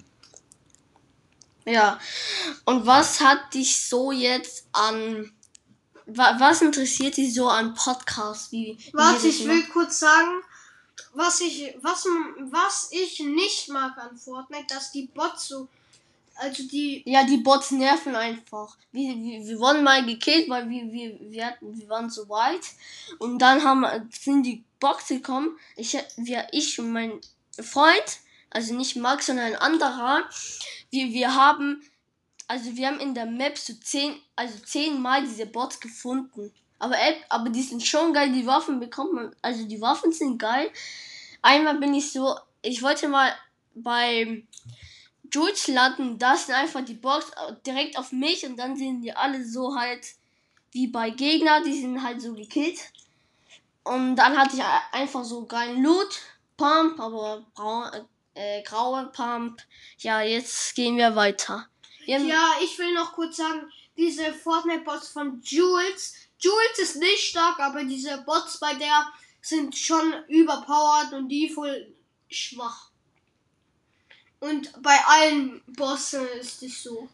Ja. 1.65 1.99
Und 2.65 2.85
was 2.85 3.19
hat 3.21 3.53
dich 3.53 3.85
so 3.87 4.11
jetzt 4.11 4.67
an. 4.73 5.31
wa- 6.05 6.35
Was 6.39 6.61
interessiert 6.61 7.17
dich 7.17 7.33
so 7.33 7.47
an 7.49 7.73
Podcasts? 7.73 8.51
Wie, 8.51 8.77
wie 8.77 8.93
Warte, 8.93 9.27
ich 9.27 9.45
will 9.47 9.63
kurz 9.67 9.99
sagen, 9.99 10.41
was 11.13 11.41
ich, 11.41 11.75
was, 11.81 12.05
was 12.49 12.89
ich 12.91 13.19
nicht 13.19 13.69
mag 13.69 13.97
an 13.97 14.17
Fortnite, 14.17 14.67
dass 14.67 14.91
die 14.91 15.07
Bots 15.13 15.47
so, 15.47 15.67
also 16.35 16.63
die, 16.67 17.03
Ja, 17.05 17.23
die 17.23 17.37
Bots 17.37 17.71
nerven 17.71 18.15
einfach. 18.15 18.77
Wir, 18.91 19.15
wir, 19.15 19.45
wir 19.45 19.59
wurden 19.59 19.83
mal 19.83 20.05
gekillt, 20.05 20.49
weil 20.49 20.69
wir, 20.69 20.91
wir, 20.91 21.17
wir, 21.19 21.45
hatten, 21.45 21.77
wir 21.77 21.89
waren 21.89 22.09
so 22.09 22.27
weit. 22.29 22.61
Und 23.19 23.39
dann 23.39 23.63
haben, 23.63 23.85
sind 24.11 24.43
die 24.43 24.63
Bots 24.79 25.07
gekommen. 25.07 25.57
Ich, 25.75 25.97
wir, 26.17 26.47
ich 26.51 26.79
und 26.79 26.91
mein 26.91 27.21
Freund, 27.61 28.19
also 28.49 28.73
nicht 28.73 28.95
Max, 28.95 29.27
sondern 29.27 29.47
ein 29.47 29.55
anderer, 29.55 30.23
wir, 30.89 31.07
wir 31.11 31.35
haben, 31.35 31.83
also 32.47 32.75
wir 32.75 32.87
haben 32.87 32.99
in 32.99 33.13
der 33.13 33.25
Map 33.25 33.57
so 33.57 33.73
zehn, 33.73 34.19
also 34.35 34.57
zehnmal 34.59 35.21
diese 35.21 35.45
Bots 35.45 35.79
gefunden. 35.79 36.51
Aber, 36.81 36.97
aber 37.29 37.49
die 37.51 37.61
sind 37.61 37.85
schon 37.85 38.11
geil, 38.11 38.31
die 38.31 38.47
Waffen 38.47 38.79
bekommt 38.79 39.13
man, 39.13 39.35
also 39.43 39.67
die 39.67 39.79
Waffen 39.79 40.11
sind 40.11 40.39
geil. 40.39 40.71
Einmal 41.43 41.77
bin 41.77 41.93
ich 41.93 42.11
so, 42.11 42.35
ich 42.63 42.81
wollte 42.81 43.07
mal 43.07 43.31
bei 43.75 44.43
Jules 45.31 45.67
landen, 45.67 46.17
da 46.17 46.35
sind 46.35 46.55
einfach 46.55 46.83
die 46.83 46.95
Box 46.95 47.31
direkt 47.67 47.99
auf 47.99 48.11
mich 48.11 48.43
und 48.47 48.57
dann 48.57 48.75
sind 48.75 49.01
die 49.01 49.13
alle 49.13 49.45
so 49.45 49.75
halt 49.75 50.07
wie 50.71 50.87
bei 50.87 51.11
Gegner, 51.11 51.61
die 51.61 51.79
sind 51.79 52.01
halt 52.01 52.19
so 52.19 52.33
gekillt. 52.33 52.79
Und 53.83 54.15
dann 54.15 54.35
hatte 54.35 54.55
ich 54.55 54.63
einfach 54.91 55.23
so 55.23 55.45
geilen 55.45 55.83
Loot, 55.83 56.19
Pump, 56.57 56.99
aber 56.99 57.45
braun, 57.53 57.91
äh, 58.33 58.63
graue 58.63 59.05
Pump. 59.07 59.61
Ja, 59.99 60.21
jetzt 60.21 60.73
gehen 60.73 60.97
wir 60.97 61.15
weiter. 61.15 61.67
Wir 62.05 62.17
ja, 62.19 62.53
ich 62.63 62.77
will 62.79 62.91
noch 62.95 63.13
kurz 63.13 63.37
sagen, 63.37 63.71
diese 63.95 64.33
Fortnite-Bots 64.33 65.09
von 65.09 65.39
Jules, 65.43 66.15
Jules 66.41 66.79
ist 66.79 66.95
nicht 66.97 67.29
stark, 67.29 67.59
aber 67.59 67.83
diese 67.83 68.17
Bots 68.19 68.59
bei 68.59 68.73
der 68.75 69.11
sind 69.41 69.75
schon 69.77 70.23
überpowered 70.27 71.13
und 71.13 71.29
die 71.29 71.49
voll 71.49 71.93
schwach. 72.29 72.89
Und 74.39 74.71
bei 74.81 74.97
allen 75.05 75.61
Bossen 75.67 76.27
ist 76.39 76.63
es 76.63 76.83
so. 76.83 77.07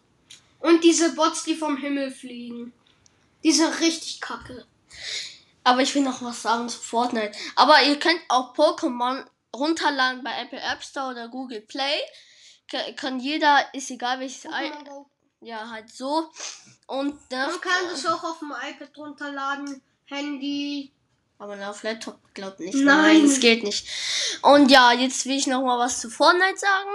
Und 0.59 0.83
diese 0.83 1.13
Bots, 1.13 1.43
die 1.43 1.55
vom 1.55 1.77
Himmel 1.77 2.09
fliegen, 2.11 2.73
die 3.43 3.51
sind 3.51 3.79
richtig 3.79 4.19
kacke. 4.21 4.65
aber 5.63 5.81
ich 5.81 5.93
will 5.93 6.01
noch 6.03 6.21
was 6.21 6.41
sagen 6.41 6.69
zu 6.69 6.79
Fortnite. 6.79 7.37
Aber 7.55 7.83
ihr 7.83 7.99
könnt 7.99 8.21
auch 8.29 8.55
Pokémon 8.55 9.25
runterladen 9.53 10.23
bei 10.23 10.31
Apple 10.41 10.59
App 10.61 10.81
Store 10.83 11.11
oder 11.11 11.27
Google 11.27 11.61
Play. 11.61 11.99
Ka- 12.71 12.91
Kann 12.95 13.19
jeder, 13.19 13.73
ist 13.73 13.91
egal 13.91 14.19
welches 14.21 14.45
Pokémon. 14.45 15.05
Ja, 15.41 15.69
halt 15.69 15.89
so. 15.89 16.31
Und 16.87 17.19
dann, 17.29 17.51
Man 17.51 17.61
kann 17.61 17.89
das 17.89 18.05
auch 18.05 18.23
auf 18.23 18.39
dem 18.39 18.51
iPad 18.51 18.97
runterladen, 18.97 19.81
Handy. 20.05 20.91
aber 21.37 21.69
auf 21.69 21.83
Laptop 21.83 22.19
glaubt 22.33 22.59
nicht. 22.59 22.75
Nein. 22.75 23.23
das 23.23 23.39
geht 23.39 23.63
nicht. 23.63 23.87
Und 24.41 24.71
ja, 24.71 24.91
jetzt 24.93 25.25
will 25.25 25.37
ich 25.37 25.47
noch 25.47 25.63
mal 25.63 25.79
was 25.79 25.99
zu 25.99 26.09
Fortnite 26.09 26.57
sagen. 26.57 26.89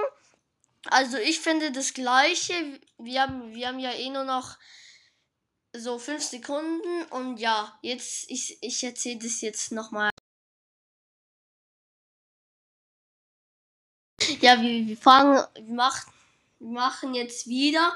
Also 0.86 1.16
ich 1.18 1.40
finde 1.40 1.70
das 1.70 1.94
gleiche. 1.94 2.80
Wir 2.98 3.22
haben, 3.22 3.54
wir 3.54 3.68
haben 3.68 3.78
ja 3.78 3.92
eh 3.92 4.10
nur 4.10 4.24
noch 4.24 4.56
so 5.74 5.98
fünf 5.98 6.22
Sekunden. 6.22 7.04
Und 7.10 7.38
ja, 7.38 7.78
jetzt, 7.82 8.28
ich, 8.28 8.58
ich 8.60 8.82
erzähle 8.82 9.20
das 9.20 9.40
jetzt 9.40 9.72
noch 9.72 9.90
mal. 9.90 10.10
Ja, 14.40 14.60
wir, 14.60 14.86
wir 14.86 14.96
fangen, 14.96 15.44
wir 15.54 15.74
machen, 15.74 16.12
wir 16.62 16.70
machen 16.70 17.14
jetzt 17.14 17.46
wieder 17.46 17.92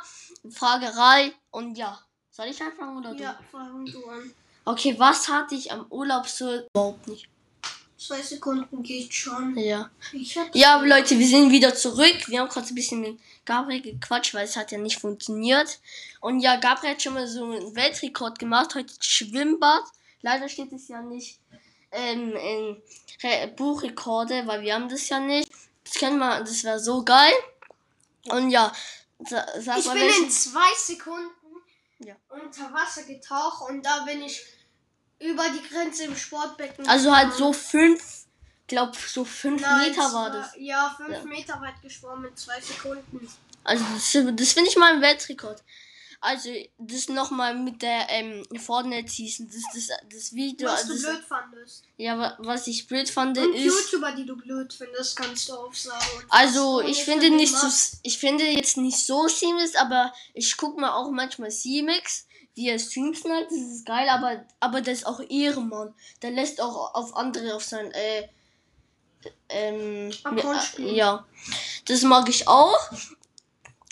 Fragerei. 0.51 1.33
Und 1.51 1.79
ja, 1.79 1.99
soll 2.31 2.47
ich 2.47 2.61
anfangen 2.61 2.99
oder 2.99 3.15
du? 3.15 3.23
Ja, 3.23 3.39
fang 3.51 3.87
du 3.87 4.05
an. 4.07 4.33
Okay, 4.65 4.95
was 4.99 5.29
hatte 5.29 5.55
ich 5.55 5.71
am 5.71 5.87
Urlaub 5.91 6.27
so 6.27 6.63
überhaupt 6.75 7.07
nicht? 7.07 7.29
Zwei 7.97 8.21
Sekunden 8.21 8.83
geht 8.83 9.15
schon. 9.15 9.57
Ja. 9.57 9.91
Ja, 10.53 10.81
Leute, 10.81 11.19
wir 11.19 11.27
sind 11.27 11.51
wieder 11.51 11.75
zurück. 11.75 12.29
Wir 12.29 12.41
haben 12.41 12.49
gerade 12.49 12.67
ein 12.67 12.75
bisschen 12.75 13.01
mit 13.01 13.19
Gabriel 13.45 13.81
gequatscht, 13.81 14.35
weil 14.35 14.45
es 14.45 14.57
hat 14.57 14.71
ja 14.71 14.79
nicht 14.79 15.01
funktioniert. 15.01 15.79
Und 16.21 16.41
ja, 16.41 16.57
Gabriel 16.57 16.93
hat 16.93 17.03
schon 17.03 17.15
mal 17.15 17.27
so 17.27 17.45
einen 17.45 17.75
Weltrekord 17.75 18.39
gemacht, 18.39 18.75
heute 18.75 18.93
Schwimmbad. 19.01 19.85
Leider 20.21 20.49
steht 20.49 20.73
es 20.73 20.89
ja 20.89 21.01
nicht 21.01 21.39
ähm, 21.93 22.35
in 22.37 22.83
Re 23.23 23.49
Buchrekorde, 23.57 24.47
weil 24.47 24.63
wir 24.63 24.75
haben 24.75 24.89
das 24.89 25.09
ja 25.09 25.21
nicht. 25.21 25.51
Das 25.85 25.95
können 25.95 26.19
wir, 26.19 26.41
das 26.41 26.65
wäre 26.65 26.81
so 26.81 27.03
geil. 27.03 27.33
Und 28.31 28.51
ja, 28.51 28.73
sa 29.29 29.47
sag 29.61 29.79
Ich 29.79 29.87
mal, 29.87 29.95
bin 29.95 30.03
welchen- 30.03 30.25
in 30.25 30.31
zwei 30.31 30.75
Sekunden 30.77 31.31
Ja. 31.99 32.15
unter 32.29 32.73
Wasser 32.73 33.03
getaucht 33.05 33.69
und 33.71 33.85
da 33.85 34.05
bin 34.05 34.23
ich 34.23 34.43
über 35.19 35.45
die 35.49 35.67
Grenze 35.69 36.05
im 36.05 36.17
Sportbecken. 36.17 36.87
also 36.87 37.15
halt 37.17 37.33
so 37.33 37.53
fünf, 37.53 38.27
glaub 38.67 38.95
so 38.97 39.25
fünf 39.25 39.63
Nein, 39.63 39.89
Meter 39.91 40.13
war 40.13 40.31
das. 40.31 40.51
Ja, 40.59 40.95
fünf 40.97 41.11
Ja. 41.17 41.25
Meter 41.25 41.61
weit 41.61 41.81
geschwommen 41.83 42.27
in 42.31 42.37
zwei 42.37 42.61
Sekunden. 42.61 43.27
Also 43.65 43.85
das, 43.95 44.13
das 44.37 44.53
finde 44.53 44.71
ich 44.71 44.77
mal 44.77 44.93
ein 44.95 45.01
Weltrekord. 45.01 45.63
Also 46.27 46.51
das 46.79 47.09
nochmal 47.09 47.55
mit 47.57 47.81
der 47.83 48.07
ähm, 48.11 48.45
Fortnite 48.59 49.09
Season, 49.11 49.47
das, 49.49 49.63
das, 49.73 49.97
das 50.13 50.33
Video, 50.35 50.69
Was 50.69 50.87
du 50.87 50.93
das, 50.95 51.03
blöd 51.03 51.25
fandest. 51.29 51.85
ja, 51.97 52.19
wa- 52.19 52.37
was 52.41 52.67
ich 52.67 52.87
blöd 52.89 53.09
fand, 53.09 53.39
Und 53.39 53.55
ist, 53.55 53.65
YouTuber, 53.65 54.13
die 54.13 54.27
du 54.27 54.37
blöd 54.37 54.73
findest, 54.73 55.17
kannst 55.17 55.49
du 55.49 55.55
aufsagen. 55.55 56.05
Und 56.19 56.25
also 56.31 56.81
du 56.81 56.89
ich 56.89 57.05
finde 57.05 57.31
nicht 57.31 57.57
so, 57.57 57.69
ich 58.03 58.19
finde 58.19 58.45
jetzt 58.45 58.77
nicht 58.77 58.99
so 58.99 59.29
seamless, 59.29 59.77
aber 59.77 60.13
ich 60.35 60.57
guck 60.57 60.79
mal 60.79 60.91
auch 60.95 61.11
manchmal 61.13 61.51
Seamix, 61.53 62.27
wie 62.55 62.71
er 62.71 62.79
streams 62.79 63.23
halt, 63.25 63.47
das 63.51 63.59
ist 63.59 63.87
geil, 63.87 64.09
aber, 64.09 64.45
aber 64.61 64.81
der 64.81 64.95
ist 64.95 65.07
auch 65.07 65.21
Ehrenmann, 65.29 65.95
der 66.23 66.33
lässt 66.33 66.61
auch 66.61 66.95
auf 66.95 67.15
andere 67.17 67.55
auf 67.55 67.63
sein, 67.63 67.93
äh, 67.93 68.29
ähm, 69.49 70.11
äh, 70.11 70.61
spielen. 70.61 70.95
ja, 70.95 71.27
das 71.87 72.03
mag 72.03 72.29
ich 72.29 72.49
auch. 72.49 72.79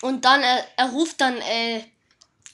Und 0.02 0.24
dann, 0.24 0.42
er, 0.42 0.66
er 0.76 0.90
ruft 0.90 1.20
dann, 1.20 1.36
äh, 1.38 1.84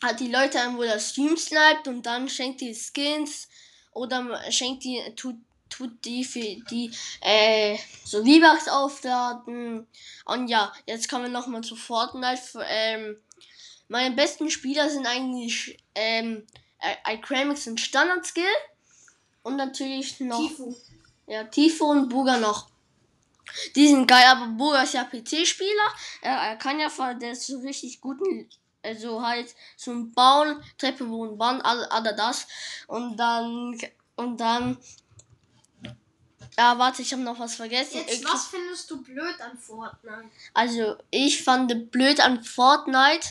hat 0.03 0.21
die 0.21 0.31
Leute 0.31 0.61
an, 0.61 0.77
wo 0.77 0.83
der 0.83 0.99
Stream 0.99 1.37
sniped 1.37 1.89
und 1.89 2.05
dann 2.05 2.29
schenkt 2.29 2.61
die 2.61 2.75
Skins 2.75 3.49
oder 3.93 4.41
schenkt 4.51 4.85
die, 4.85 5.01
tut, 5.17 5.37
tut 5.69 6.05
die 6.05 6.25
für 6.25 6.41
die, 6.71 6.91
äh, 7.21 7.77
so 8.05 8.25
V-Bucks 8.25 8.69
aufladen. 8.69 9.87
Und 10.25 10.49
ja, 10.49 10.73
jetzt 10.87 11.09
kommen 11.09 11.25
wir 11.25 11.31
nochmal 11.31 11.63
zu 11.63 11.77
Fortnite. 11.77 12.65
Ähm, 12.69 13.17
meine 13.89 14.15
besten 14.15 14.51
Spieler 14.51 14.89
sind 14.89 15.07
eigentlich, 15.07 15.77
ähm, 15.95 16.47
Icramix 17.07 17.67
und 17.67 17.81
Standard 17.81 18.25
Skill. 18.25 18.45
Und 19.43 19.57
natürlich 19.57 20.21
noch. 20.21 20.39
Tifo. 20.39 20.77
Ja, 21.27 21.45
Tifo 21.45 21.87
und 21.87 22.09
Buga 22.09 22.39
noch. 22.39 22.69
Die 23.75 23.89
sind 23.89 24.07
geil, 24.07 24.25
aber 24.27 24.47
Buga 24.47 24.83
ist 24.83 24.95
ja 24.95 25.05
PC-Spieler. 25.05 25.95
Er, 26.21 26.37
er 26.37 26.57
kann 26.57 26.79
ja, 26.79 26.89
voll- 26.89 27.19
der 27.19 27.35
so 27.35 27.59
richtig 27.61 28.01
gut, 28.01 28.21
also 28.83 29.23
halt 29.23 29.55
so 29.77 29.91
ein 29.93 30.13
Bauen, 30.13 30.63
Treppe, 30.79 31.05
Boden, 31.05 31.37
Bahn, 31.39 31.61
all, 31.63 31.85
all 31.87 32.03
das. 32.17 32.47
Und 32.87 33.17
dann, 33.17 33.79
und 34.17 34.39
dann, 34.41 34.79
ja, 36.59 36.79
warte, 36.79 37.03
ich 37.03 37.13
habe 37.13 37.23
noch 37.23 37.39
was 37.39 37.55
vergessen. 37.55 37.99
Jetzt, 37.99 38.21
Ich- 38.21 38.25
was 38.25 38.47
findest 38.47 38.91
du 38.91 39.03
blöd 39.03 39.41
an 39.41 39.57
Fortnite? 39.57 40.31
also, 40.55 40.97
ich 41.11 41.43
fand 41.43 41.91
blöd 41.91 42.21
an 42.21 42.43
Fortnite, 42.43 43.29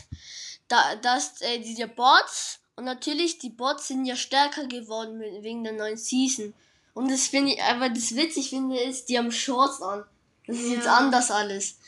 da, 0.68 0.96
dass 0.96 1.40
äh, 1.40 1.58
diese 1.58 1.88
Bots 1.88 2.60
und 2.76 2.84
natürlich 2.84 3.38
die 3.38 3.50
Bots 3.50 3.88
sind 3.88 4.04
ja 4.06 4.16
stärker 4.16 4.66
geworden 4.66 5.18
mit, 5.18 5.42
wegen 5.42 5.64
der 5.64 5.74
neuen 5.74 5.96
Season. 5.96 6.54
Und 6.94 7.10
das 7.10 7.26
finde 7.28 7.52
ich, 7.52 7.62
aber 7.62 7.88
das 7.88 8.14
witzig 8.16 8.50
finde 8.50 8.78
ist, 8.80 9.08
die 9.08 9.18
haben 9.18 9.30
Shorts 9.32 9.80
an. 9.82 10.04
Das 10.46 10.56
ist 10.56 10.70
jetzt 10.70 10.86
Ja. 10.86 10.96
anders 10.96 11.30
alles. 11.30 11.78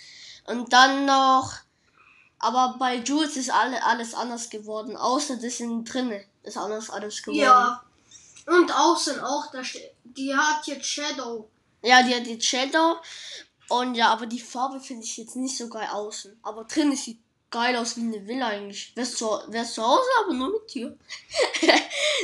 Und 0.46 0.72
dann 0.72 1.06
noch, 1.06 1.54
aber 2.42 2.76
bei 2.78 2.96
Jules 2.96 3.36
ist 3.36 3.50
alle, 3.50 3.82
alles 3.82 4.14
anders 4.14 4.50
geworden, 4.50 4.96
außer 4.96 5.36
das 5.36 5.56
sind 5.56 5.84
drinne 5.84 6.24
ist 6.42 6.56
anders 6.56 6.90
alles 6.90 7.22
geworden. 7.22 7.40
Ja. 7.40 7.82
Und 8.46 8.74
außen 8.74 9.20
auch, 9.20 9.50
da 9.52 9.62
die 10.04 10.34
hat 10.36 10.66
jetzt 10.66 10.86
Shadow. 10.86 11.48
Ja, 11.82 12.02
die 12.02 12.14
hat 12.14 12.26
die 12.26 12.40
Shadow. 12.40 12.96
Und 13.68 13.94
ja, 13.94 14.08
aber 14.08 14.26
die 14.26 14.40
Farbe 14.40 14.80
finde 14.80 15.04
ich 15.04 15.16
jetzt 15.16 15.36
nicht 15.36 15.56
so 15.56 15.68
geil 15.68 15.88
außen. 15.90 16.38
Aber 16.42 16.64
drin 16.64 16.94
sieht 16.96 17.20
geil 17.50 17.76
aus 17.76 17.96
wie 17.96 18.00
eine 18.00 18.26
Villa 18.26 18.48
eigentlich. 18.48 18.92
Wär's 18.96 19.14
zu, 19.14 19.26
wär's 19.46 19.74
zu 19.74 19.82
Hause, 19.82 20.08
aber 20.24 20.34
nur 20.34 20.50
mit 20.50 20.66
Tür. 20.68 20.96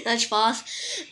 Nein, 0.04 0.18
Spaß. 0.18 0.64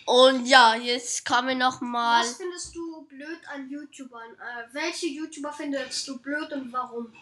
Und 0.06 0.46
ja, 0.46 0.74
jetzt 0.74 1.24
kann 1.24 1.46
wir 1.46 1.54
noch 1.54 1.80
mal. 1.80 2.20
Was 2.20 2.36
findest 2.36 2.74
du 2.74 3.02
blöd 3.02 3.38
an 3.52 3.70
YouTubern? 3.70 4.32
Äh, 4.34 4.74
welche 4.74 5.06
YouTuber 5.06 5.52
findest 5.52 6.08
du 6.08 6.18
blöd 6.18 6.52
und 6.52 6.72
warum? 6.72 7.12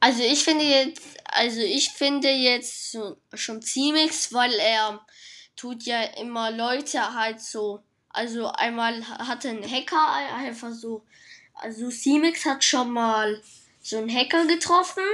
Also 0.00 0.22
ich 0.22 0.44
finde 0.44 0.64
jetzt, 0.64 1.02
also 1.24 1.60
ich 1.60 1.90
finde 1.90 2.28
jetzt 2.28 2.96
schon 3.34 3.62
ziemlich, 3.62 4.32
weil 4.32 4.52
er 4.54 5.04
tut 5.56 5.82
ja 5.84 6.02
immer 6.02 6.50
Leute 6.50 7.14
halt 7.14 7.40
so. 7.40 7.82
Also 8.10 8.46
einmal 8.46 9.06
hatte 9.06 9.48
ein 9.48 9.68
Hacker 9.68 10.12
einfach 10.34 10.72
so. 10.72 11.04
Also 11.54 11.90
Simix 11.90 12.44
hat 12.44 12.62
schon 12.62 12.90
mal 12.90 13.42
so 13.82 13.98
einen 13.98 14.14
Hacker 14.14 14.46
getroffen. 14.46 15.04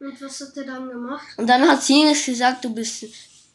Und 0.00 0.20
was 0.20 0.40
hat 0.40 0.56
er 0.56 0.64
dann 0.64 0.88
gemacht? 0.88 1.26
Und 1.36 1.46
dann 1.46 1.68
hat 1.68 1.82
Sinus 1.82 2.24
gesagt, 2.24 2.64
du 2.64 2.74
bist, 2.74 3.04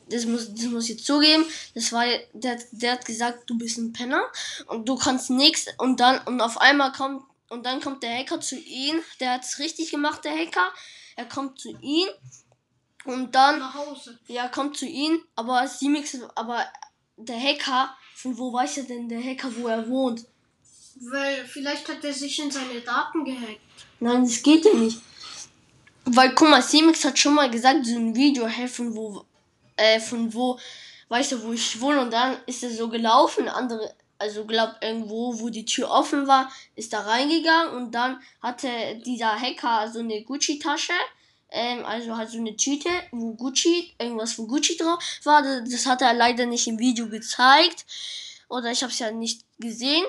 das 0.09 0.25
muss, 0.25 0.53
das 0.53 0.65
muss 0.65 0.89
ich 0.89 1.03
zugeben, 1.03 1.45
das 1.73 1.91
war, 1.91 2.05
der, 2.33 2.59
der 2.71 2.93
hat 2.93 3.05
gesagt, 3.05 3.49
du 3.49 3.57
bist 3.57 3.77
ein 3.77 3.93
Penner 3.93 4.23
und 4.67 4.87
du 4.87 4.95
kannst 4.95 5.31
nichts 5.31 5.65
und 5.79 5.99
dann, 5.99 6.19
und 6.27 6.41
auf 6.41 6.61
einmal 6.61 6.91
kommt, 6.91 7.23
und 7.49 7.65
dann 7.65 7.81
kommt 7.81 8.03
der 8.03 8.17
Hacker 8.17 8.39
zu 8.41 8.57
ihm, 8.57 9.01
der 9.19 9.33
hat's 9.33 9.59
richtig 9.59 9.91
gemacht, 9.91 10.23
der 10.25 10.37
Hacker, 10.37 10.71
er 11.15 11.25
kommt 11.25 11.59
zu 11.59 11.69
ihm 11.81 12.07
und 13.05 13.33
dann, 13.33 13.59
Nach 13.59 13.73
Hause. 13.73 14.19
ja, 14.27 14.47
kommt 14.47 14.77
zu 14.77 14.85
ihm, 14.85 15.21
aber 15.35 15.67
Simix, 15.67 16.17
aber 16.35 16.65
der 17.17 17.39
Hacker, 17.39 17.95
von 18.15 18.37
wo 18.37 18.51
weiß 18.51 18.77
er 18.77 18.83
denn 18.85 19.07
der 19.07 19.23
Hacker, 19.23 19.55
wo 19.55 19.67
er 19.67 19.87
wohnt? 19.87 20.25
Weil 21.11 21.45
vielleicht 21.45 21.87
hat 21.89 22.03
er 22.03 22.13
sich 22.13 22.39
in 22.39 22.49
seine 22.49 22.81
Daten 22.81 23.25
gehackt. 23.25 23.59
Nein, 23.99 24.23
das 24.23 24.41
geht 24.41 24.65
ja 24.65 24.73
nicht. 24.73 24.99
Weil, 26.05 26.33
guck 26.35 26.49
mal, 26.49 26.61
Simix 26.61 27.03
hat 27.03 27.17
schon 27.17 27.33
mal 27.35 27.49
gesagt, 27.49 27.85
so 27.85 27.95
ein 27.95 28.15
Video, 28.15 28.45
hey, 28.47 28.67
von 28.67 28.95
wo, 28.95 29.25
äh, 29.75 29.99
von 29.99 30.33
wo, 30.33 30.59
weißt 31.09 31.33
du, 31.33 31.43
wo 31.43 31.51
ich 31.51 31.81
wohne. 31.81 32.01
Und 32.01 32.11
dann 32.13 32.37
ist 32.45 32.63
er 32.63 32.69
so 32.69 32.87
gelaufen, 32.87 33.49
andere, 33.49 33.93
also 34.17 34.45
glaub 34.45 34.75
irgendwo, 34.81 35.39
wo 35.39 35.49
die 35.49 35.65
Tür 35.65 35.89
offen 35.91 36.27
war, 36.27 36.51
ist 36.75 36.93
da 36.93 37.01
reingegangen 37.01 37.73
und 37.75 37.91
dann 37.91 38.21
hatte 38.41 38.69
dieser 39.05 39.39
Hacker 39.39 39.91
so 39.91 39.99
eine 39.99 40.23
Gucci-Tasche, 40.23 40.93
ähm, 41.51 41.85
also 41.85 42.17
halt 42.17 42.29
so 42.29 42.37
eine 42.37 42.55
Tüte, 42.55 42.89
wo 43.11 43.33
Gucci, 43.33 43.93
irgendwas 43.99 44.33
von 44.33 44.47
Gucci 44.47 44.77
drauf 44.77 44.99
war. 45.23 45.41
Das, 45.41 45.85
hat 45.85 46.01
er 46.01 46.13
leider 46.13 46.45
nicht 46.45 46.67
im 46.67 46.79
Video 46.79 47.07
gezeigt. 47.07 47.85
Oder 48.49 48.71
ich 48.71 48.83
habe 48.83 48.91
es 48.91 48.99
ja 48.99 49.11
nicht 49.11 49.45
gesehen. 49.57 50.05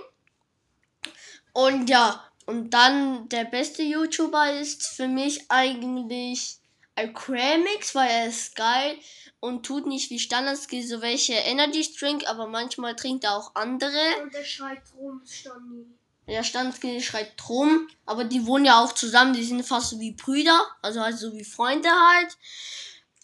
Und 1.53 1.89
ja, 1.89 2.25
und 2.47 2.71
dann 2.71 3.29
der 3.29 3.45
beste 3.45 3.83
YouTuber 3.83 4.59
ist 4.59 4.87
für 4.87 5.09
mich 5.09 5.45
eigentlich 5.49 6.59
Alcramix, 6.95 7.95
weil 7.95 8.09
er 8.09 8.27
ist 8.27 8.57
geil 8.57 8.97
und 9.41 9.65
tut 9.65 9.87
nicht 9.87 10.11
wie 10.11 10.19
Standardskill 10.19 10.83
so 10.87 11.01
welche 11.03 11.35
Energy 11.35 11.87
Drink, 11.99 12.27
aber 12.27 12.47
manchmal 12.47 12.97
trinkt 12.97 13.25
er 13.25 13.37
auch 13.37 13.55
andere. 13.55 14.23
Und 14.23 14.35
er 14.35 14.45
schreit 14.45 14.83
rum, 14.97 15.23
Stani. 15.27 15.87
Der 16.27 16.43
Standardskill 16.43 17.01
schreit 17.01 17.35
drum, 17.37 17.89
aber 18.05 18.25
die 18.25 18.47
wohnen 18.47 18.65
ja 18.65 18.83
auch 18.83 18.93
zusammen, 18.93 19.33
die 19.33 19.45
sind 19.45 19.65
fast 19.65 19.91
so 19.91 20.01
wie 20.01 20.11
Brüder, 20.13 20.61
also 20.83 21.01
halt 21.01 21.17
so 21.17 21.33
wie 21.33 21.45
Freunde 21.45 21.89
halt. 21.89 22.37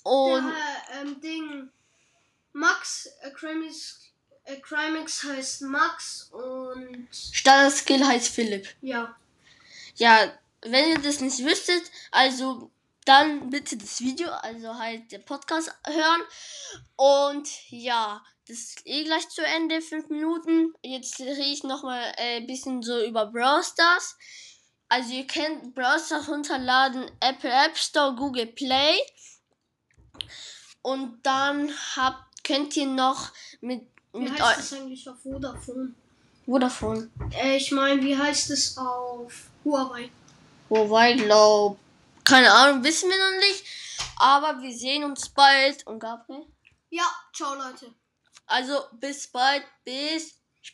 Und 0.04 0.44
Der, 0.44 1.00
ähm, 1.00 1.20
Ding. 1.20 1.68
Max 2.52 3.08
äh, 3.22 3.30
Kramis 3.30 3.98
Äh, 4.44 4.56
Crimex 4.60 5.22
heißt 5.24 5.62
Max 5.62 6.30
und 6.32 7.08
Standard-Skill 7.12 8.04
heißt 8.04 8.28
Philipp. 8.28 8.68
ja. 8.80 9.16
Ja, 9.96 10.32
wenn 10.62 10.88
ihr 10.90 10.98
das 10.98 11.20
nicht 11.20 11.38
wüsstet, 11.44 11.82
also 12.10 12.70
dann 13.04 13.50
bitte 13.50 13.76
das 13.76 14.00
Video, 14.00 14.28
also 14.30 14.74
halt 14.78 15.10
den 15.10 15.24
Podcast 15.24 15.74
hören. 15.86 16.22
Und 16.96 17.48
ja, 17.70 18.22
das 18.48 18.58
ist 18.58 18.82
eh 18.84 19.04
gleich 19.04 19.28
zu 19.28 19.44
Ende, 19.44 19.80
fünf 19.80 20.08
Minuten. 20.08 20.72
Jetzt 20.82 21.18
rede 21.20 21.40
ich 21.42 21.64
nochmal 21.64 22.12
äh, 22.16 22.38
ein 22.38 22.46
bisschen 22.46 22.82
so 22.82 23.04
über 23.04 23.26
Brawl 23.26 23.62
Stars. 23.62 24.16
Also 24.88 25.12
ihr 25.12 25.26
könnt 25.26 25.74
Brawl 25.74 25.98
Stars 25.98 26.28
runterladen, 26.28 27.10
Apple 27.20 27.50
App 27.50 27.76
Store, 27.76 28.14
Google 28.14 28.46
Play. 28.46 28.96
Und 30.82 31.20
dann 31.22 31.72
habt, 31.96 32.44
könnt 32.44 32.76
ihr 32.76 32.86
noch 32.86 33.30
mit, 33.60 33.86
Wie 34.12 34.20
mit 34.20 34.40
heißt 34.40 34.58
das 34.58 34.72
eigentlich 34.74 35.08
auf 35.08 35.20
Vodafone? 35.22 35.94
Vodafone. 36.44 37.10
Äh, 37.30 37.56
ich 37.56 37.70
meine, 37.70 38.02
wie 38.02 38.16
heißt 38.16 38.50
es 38.50 38.76
auf 38.76 39.46
Huawei? 39.64 40.10
Wobei, 40.68 41.14
glaub. 41.14 41.78
Keine 42.24 42.52
Ahnung, 42.52 42.84
wissen 42.84 43.10
wir 43.10 43.18
noch 43.18 43.38
nicht. 43.40 43.64
Aber 44.16 44.60
wir 44.60 44.72
sehen 44.72 45.04
uns 45.04 45.28
bald. 45.28 45.86
Und 45.86 45.98
Gabriel? 45.98 46.46
Ja, 46.90 47.04
ciao 47.32 47.54
Leute. 47.54 47.94
Also 48.46 48.84
bis 48.92 49.28
bald. 49.28 49.64
Bis 49.84 50.41